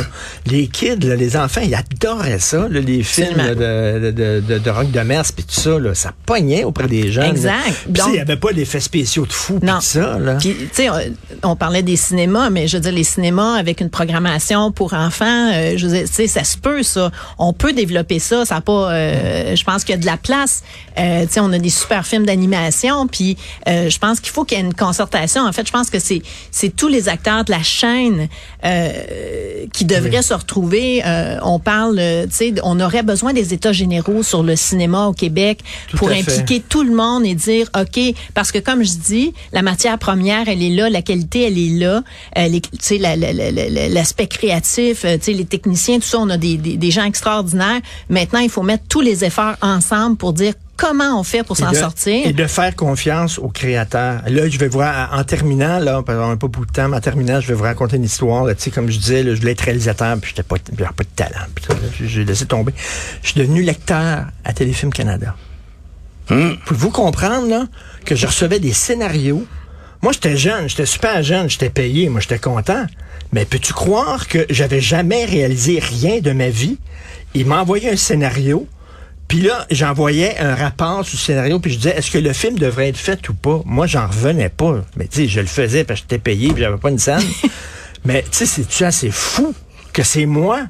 Les 0.46 0.66
kids, 0.68 0.96
là, 1.06 1.16
les 1.16 1.36
enfants, 1.36 1.60
ils 1.64 1.74
adoraient 1.74 2.38
ça, 2.38 2.68
là, 2.68 2.80
les 2.80 3.02
films 3.02 3.36
là, 3.36 3.54
de, 3.54 4.10
de, 4.10 4.40
de, 4.40 4.58
de 4.58 4.70
rock 4.70 4.90
de 4.90 5.00
mers, 5.00 5.22
puis 5.34 5.44
tout 5.44 5.60
ça, 5.60 5.78
là. 5.78 5.94
Ça 5.94 6.12
pognait 6.26 6.64
auprès 6.64 6.88
des 6.88 7.10
jeunes. 7.12 7.30
Exact. 7.30 7.54
Puis, 7.92 8.02
il 8.06 8.12
n'y 8.12 8.20
avait 8.20 8.36
pas 8.36 8.52
d'effets 8.52 8.80
spéciaux 8.80 9.26
de 9.26 9.32
fou, 9.32 9.58
Non. 9.62 9.80
ça, 9.80 10.18
là. 10.18 10.34
Puis, 10.34 10.54
tu 10.54 10.68
sais, 10.72 10.90
on, 10.90 11.50
on 11.50 11.56
parlait 11.56 11.82
des 11.82 11.96
cinémas, 11.96 12.50
mais 12.50 12.68
je 12.68 12.76
veux 12.76 12.82
dire, 12.82 12.92
les 12.92 13.04
cinémas 13.04 13.54
avec 13.54 13.80
une 13.80 13.90
programmation 13.90 14.72
pour 14.72 14.94
enfants, 14.94 15.50
euh, 15.52 15.74
je 15.76 15.86
veux 15.86 15.92
dire, 15.98 16.06
tu 16.08 16.14
sais, 16.14 16.26
ça 16.26 16.44
se 16.44 16.56
peut, 16.58 16.82
ça. 16.82 17.10
On 17.38 17.52
peut 17.52 17.72
développer 17.72 18.18
ça. 18.18 18.44
Ça 18.44 18.56
a 18.56 18.60
pas, 18.60 18.92
euh, 18.92 19.56
je 19.56 19.64
pense 19.64 19.84
qu'il 19.84 19.94
y 19.94 19.98
a 19.98 20.00
de 20.00 20.06
la 20.06 20.16
place. 20.16 20.62
Euh, 20.98 21.22
tu 21.26 21.32
sais, 21.34 21.40
on 21.40 21.52
a 21.52 21.58
des 21.58 21.70
super 21.70 22.06
films 22.06 22.26
d'animation, 22.26 23.06
puis 23.10 23.36
euh, 23.68 23.88
je 23.90 23.98
pense 23.98 24.20
qu'il 24.20 24.32
faut 24.32 24.44
qu'il 24.44 24.58
y 24.58 24.60
ait 24.60 24.64
une 24.64 24.74
concertation. 24.74 25.42
En 25.46 25.52
fait, 25.52 25.66
je 25.66 25.72
pense 25.72 25.90
que 25.90 25.98
c'est 25.98 26.22
c'est 26.50 26.74
tous 26.74 26.88
les 26.88 27.08
acteurs 27.08 27.44
de 27.44 27.50
la 27.50 27.62
chaîne 27.62 28.28
euh, 28.64 29.66
qui 29.72 29.84
devraient 29.84 30.22
se 30.22 30.34
retrouver. 30.34 31.02
Euh, 31.04 31.38
on 31.42 31.58
parle, 31.58 31.96
tu 32.28 32.34
sais, 32.34 32.54
on 32.62 32.78
aurait 32.80 33.02
besoin 33.02 33.32
des 33.32 33.52
états 33.54 33.72
généraux 33.72 34.22
sur 34.22 34.42
le 34.42 34.56
cinéma 34.56 35.06
au 35.06 35.12
Québec 35.12 35.60
Tout 35.88 35.96
pour 35.96 36.08
fait. 36.10 36.20
impliquer 36.20 36.60
tout 36.60 36.82
le 36.82 36.94
monde 36.94 37.24
et 37.24 37.34
dire 37.34 37.68
OK 37.78 38.00
parce 38.34 38.52
que 38.52 38.58
comme 38.58 38.82
je 38.84 38.92
dis 38.94 39.32
la 39.52 39.62
matière 39.62 39.98
première 39.98 40.48
elle 40.48 40.62
est 40.62 40.70
là 40.70 40.88
la 40.90 41.02
qualité 41.02 41.42
elle 41.46 41.58
est 41.58 41.78
là 41.78 42.02
tu 42.36 42.60
sais 42.80 42.98
la- 42.98 43.16
la- 43.16 43.32
la- 43.32 43.50
la- 43.50 43.88
l'aspect 43.88 44.26
créatif 44.26 45.02
tu 45.02 45.08
sais 45.20 45.32
les 45.32 45.44
techniciens 45.44 45.96
tout 45.98 46.06
ça 46.06 46.18
on 46.18 46.28
a 46.30 46.36
des, 46.36 46.56
des, 46.56 46.76
des 46.76 46.90
gens 46.90 47.04
extraordinaires 47.04 47.80
maintenant 48.08 48.40
il 48.40 48.50
faut 48.50 48.62
mettre 48.62 48.84
tous 48.88 49.00
les 49.00 49.24
efforts 49.24 49.54
ensemble 49.62 50.16
pour 50.16 50.32
dire 50.32 50.54
comment 50.80 51.20
on 51.20 51.22
fait 51.22 51.42
pour 51.42 51.56
s'en 51.56 51.74
sortir? 51.74 52.26
Et 52.26 52.32
de 52.32 52.46
faire 52.46 52.74
confiance 52.74 53.38
aux 53.38 53.48
créateurs. 53.48 54.22
Là, 54.26 54.48
je 54.48 54.58
vais 54.58 54.68
vous, 54.68 54.80
en 54.80 55.24
terminant, 55.24 55.78
là, 55.78 55.96
n'a 55.96 56.02
pas 56.02 56.34
beaucoup 56.36 56.64
de 56.64 56.72
temps, 56.72 56.88
mais 56.88 56.96
en 56.96 57.00
terminant, 57.00 57.40
je 57.40 57.48
vais 57.48 57.54
vous 57.54 57.64
raconter 57.64 57.96
une 57.96 58.04
histoire. 58.04 58.44
Là, 58.44 58.54
tu 58.54 58.62
sais, 58.62 58.70
comme 58.70 58.90
je 58.90 58.98
disais, 58.98 59.22
là, 59.22 59.34
je 59.34 59.40
voulais 59.40 59.52
être 59.52 59.60
réalisateur, 59.60 60.16
puis 60.18 60.30
j'étais 60.30 60.42
pas, 60.42 60.56
j'avais 60.76 60.90
pas 60.92 61.04
de 61.04 61.08
talent. 61.14 61.46
puis 61.54 61.64
tout, 61.64 61.72
là, 61.72 61.78
j'ai- 62.00 62.24
laissé 62.24 62.46
tomber. 62.46 62.72
Je 63.22 63.28
suis 63.28 63.40
devenu 63.40 63.62
lecteur 63.62 64.26
à 64.44 64.52
Téléfilm 64.52 64.92
Canada. 64.92 65.36
Hmm. 66.30 66.52
Pouvez-vous 66.64 66.90
comprendre, 66.90 67.48
là, 67.48 67.66
que 68.04 68.14
je 68.14 68.26
recevais 68.26 68.60
des 68.60 68.72
scénarios? 68.72 69.44
Moi, 70.02 70.12
j'étais 70.12 70.36
jeune, 70.36 70.68
j'étais 70.68 70.86
super 70.86 71.22
jeune, 71.22 71.50
j'étais 71.50 71.68
payé, 71.70 72.08
moi, 72.08 72.20
j'étais 72.20 72.38
content. 72.38 72.86
Mais 73.32 73.44
peux-tu 73.44 73.72
croire 73.72 74.28
que 74.28 74.46
j'avais 74.48 74.80
jamais 74.80 75.24
réalisé 75.24 75.78
rien 75.78 76.20
de 76.20 76.32
ma 76.32 76.48
vie? 76.48 76.78
Il 77.34 77.46
m'a 77.46 77.60
envoyé 77.60 77.90
un 77.90 77.96
scénario, 77.96 78.66
puis 79.30 79.42
là, 79.42 79.64
j'envoyais 79.70 80.36
un 80.40 80.56
rapport 80.56 81.04
sur 81.04 81.14
le 81.14 81.20
scénario, 81.20 81.60
puis 81.60 81.70
je 81.70 81.76
disais, 81.76 81.96
est-ce 81.96 82.10
que 82.10 82.18
le 82.18 82.32
film 82.32 82.58
devrait 82.58 82.88
être 82.88 82.96
fait 82.96 83.28
ou 83.28 83.34
pas? 83.34 83.62
Moi, 83.64 83.86
j'en 83.86 84.08
revenais 84.08 84.48
pas. 84.48 84.84
Mais 84.96 85.06
tu 85.06 85.18
sais, 85.18 85.28
je 85.28 85.38
le 85.38 85.46
faisais 85.46 85.84
parce 85.84 86.00
que 86.00 86.06
j'étais 86.06 86.18
payé, 86.18 86.52
puis 86.52 86.64
j'avais 86.64 86.78
pas 86.78 86.90
une 86.90 86.98
scène. 86.98 87.22
mais 88.04 88.22
tu 88.22 88.38
sais, 88.38 88.46
c'est-tu 88.46 88.82
assez 88.82 89.12
fou 89.12 89.54
que 89.92 90.02
c'est 90.02 90.26
moi? 90.26 90.62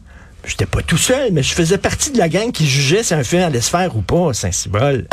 J'étais 0.44 0.66
pas 0.66 0.83
tout 0.83 0.99
seul, 0.99 1.33
mais 1.33 1.42
je 1.42 1.55
faisais 1.55 1.79
partie 1.79 2.11
de 2.11 2.18
la 2.18 2.29
gang 2.29 2.53
qui 2.53 2.66
jugeait 2.66 3.03
si 3.03 3.14
un 3.14 3.25
film 3.25 3.44
allait 3.44 3.62
se 3.62 3.70
faire 3.70 3.96
ou 3.96 4.03
pas, 4.03 4.35
Saint-Cybole. 4.35 5.07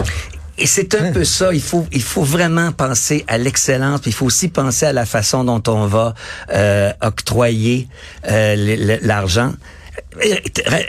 Et 0.58 0.66
c'est 0.66 0.94
un 0.96 1.14
peu 1.14 1.24
ça. 1.24 1.54
Il 1.54 1.62
faut, 1.62 1.88
il 1.94 2.04
faut 2.04 2.24
vraiment 2.24 2.74
penser 2.74 3.24
à 3.30 3.38
l'excellence. 3.38 4.02
Il 4.08 4.14
faut 4.14 4.26
aussi 4.26 4.50
penser 4.50 4.88
à 4.88 4.92
la 4.92 5.06
façon 5.06 5.46
dont 5.46 5.64
on 5.68 5.86
va 5.86 6.16
euh, 6.52 6.92
octroyer 7.02 7.88
euh, 8.30 8.98
l'argent. 9.04 9.54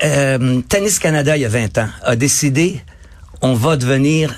Euh, 0.05 0.61
Tennis 0.69 0.99
Canada, 0.99 1.37
il 1.37 1.41
y 1.43 1.45
a 1.45 1.49
20 1.49 1.79
ans, 1.79 1.89
a 2.03 2.17
décidé 2.17 2.81
on 3.43 3.55
va 3.55 3.77
devenir 3.77 4.35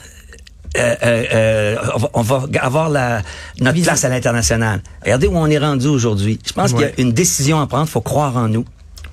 euh, 0.77 0.95
euh, 1.03 1.25
euh, 1.33 1.77
on 2.15 2.23
va- 2.23 2.45
avoir 2.61 2.91
la, 2.91 3.23
notre 3.61 3.81
place 3.83 4.05
à 4.05 4.09
l'international. 4.09 4.83
Regardez 5.03 5.27
où 5.27 5.37
on 5.37 5.47
est 5.47 5.59
rendu 5.59 5.87
aujourd'hui. 5.89 6.39
Je 6.47 6.53
pense 6.53 6.73
qu'il 6.73 6.83
y 6.83 6.85
a 6.85 7.01
une 7.03 7.13
décision 7.13 7.61
à 7.61 7.67
prendre. 7.67 7.87
Il 7.87 7.91
faut 7.91 8.01
croire 8.03 8.37
en 8.37 8.47
nous. 8.49 8.65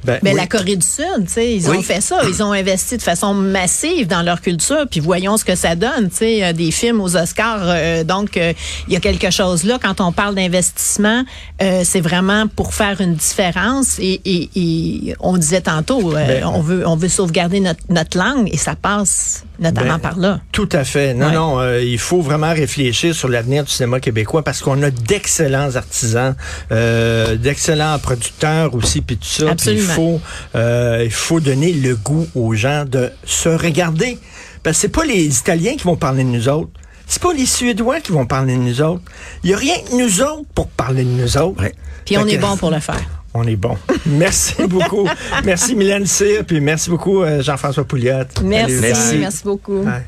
Ben, 0.06 0.20
Mais 0.24 0.32
oui. 0.32 0.38
la 0.38 0.48
Corée 0.48 0.76
du 0.76 0.86
Sud, 0.86 1.26
tu 1.26 1.34
sais, 1.34 1.54
ils 1.56 1.68
Oui. 1.70 1.78
ont 1.78 1.82
fait 1.82 2.02
ça. 2.02 2.22
Ils 2.30 2.42
ont 2.44 2.52
investi 2.54 2.98
de 2.98 3.02
façon 3.02 3.34
massive 3.34 4.08
dans 4.08 4.22
leur 4.22 4.42
culture. 4.42 4.86
Puis 4.90 5.00
voyons 5.00 5.38
ce 5.38 5.44
que 5.44 5.56
ça 5.56 5.76
donne, 5.76 6.10
tu 6.10 6.18
sais, 6.18 6.44
euh, 6.44 6.54
des 6.54 6.72
films 6.72 7.02
aux 7.02 7.16
Oscars. 7.18 7.62
euh, 7.64 8.04
donc, 8.04 8.38
euh, 8.38 8.54
il 8.88 8.94
y 8.94 8.96
a 8.98 9.00
quelque 9.00 9.32
chose 9.32 9.64
là. 9.64 9.80
Quand 9.82 10.00
on 10.00 10.12
parle 10.12 10.36
d'investissement, 10.36 11.24
euh, 11.62 11.82
c'est 11.84 12.00
vraiment 12.02 12.48
pour 12.48 12.74
faire 12.74 13.02
une 13.02 13.16
différence. 13.16 13.98
Et, 14.00 14.22
et, 14.24 14.50
et 14.56 15.16
on 15.20 15.36
disait 15.38 15.62
tantôt, 15.62 16.16
euh, 16.16 16.28
Ben, 16.42 16.46
on 16.46 16.62
veut 16.62 16.88
on 16.88 16.96
veut 16.96 17.10
sauvegarder 17.10 17.60
notre, 17.60 17.82
notre 17.90 18.18
langue 18.18 18.50
et 18.54 18.58
ça 18.58 18.76
passe 18.76 19.44
notamment 19.60 19.94
Ben, 19.94 20.00
par 20.00 20.20
là. 20.20 20.40
Tout 20.52 20.70
à 20.72 20.84
fait. 20.84 21.16
Non, 21.16 21.26
Ouais. 21.28 21.34
non, 21.34 21.60
euh, 21.60 21.82
il 21.84 21.98
faut 21.98 22.22
vraiment 22.22 22.54
réfléchir 22.54 23.16
sur 23.16 23.28
l'avenir 23.28 23.64
du 23.64 23.72
cinéma 23.72 24.00
québécois 24.00 24.44
parce 24.44 24.62
qu'on 24.62 24.82
a 24.84 24.92
d'excellents 24.92 25.76
artisans, 25.76 26.36
euh, 26.72 27.36
d'excellents 27.36 27.98
producteurs 28.00 28.74
aussi, 28.76 29.02
puis 29.02 29.18
tout 29.18 29.28
ça. 29.28 29.50
Absolument. 29.50 29.87
Faut, 29.96 30.22
euh, 30.56 31.02
il 31.04 31.12
faut 31.12 31.40
donner 31.40 31.74
le 31.74 31.96
goût 31.96 32.28
aux 32.36 32.54
gens 32.54 32.86
de 32.86 33.12
se 33.26 33.50
regarder. 33.50 34.18
Parce 34.64 34.78
que 34.78 34.82
c'est 34.82 34.90
pas 34.90 35.06
les 35.06 35.38
Italiens 35.38 35.76
qui 35.78 35.84
vont 35.84 35.96
parler 35.96 36.24
de 36.24 36.30
nous 36.30 36.50
autres. 36.50 36.72
C'est 37.08 37.22
pas 37.22 37.34
les 37.34 37.46
Suédois 37.46 38.02
qui 38.02 38.12
vont 38.12 38.26
parler 38.26 38.56
de 38.56 38.62
nous 38.62 38.82
autres. 38.82 39.04
Il 39.44 39.50
y 39.50 39.54
a 39.54 39.58
rien 39.58 39.76
que 39.90 39.96
nous 39.96 40.22
autres 40.22 40.46
pour 40.54 40.68
parler 40.68 41.04
de 41.04 41.10
nous 41.10 41.38
autres. 41.38 41.62
Ouais. 41.62 41.74
Puis 42.06 42.16
Fait 42.16 42.22
on 42.22 42.28
est 42.28 42.38
bon 42.38 42.58
pour 42.58 42.70
le 42.72 42.80
faire. 42.80 43.00
On 43.34 43.44
est 43.44 43.56
bon. 43.56 43.78
Merci 44.06 44.56
beaucoup. 44.68 45.08
merci 45.46 45.76
Mylène 45.76 46.06
Cyr, 46.06 46.44
puis 46.46 46.60
merci 46.60 46.90
beaucoup 46.90 47.22
euh, 47.22 47.42
Jean-François 47.42 47.84
Pouliot. 47.84 48.24
Merci, 48.44 48.78
Allez, 48.78 49.20
merci, 49.20 49.44
beaucoup. 49.44 49.84
Bye. 49.84 50.04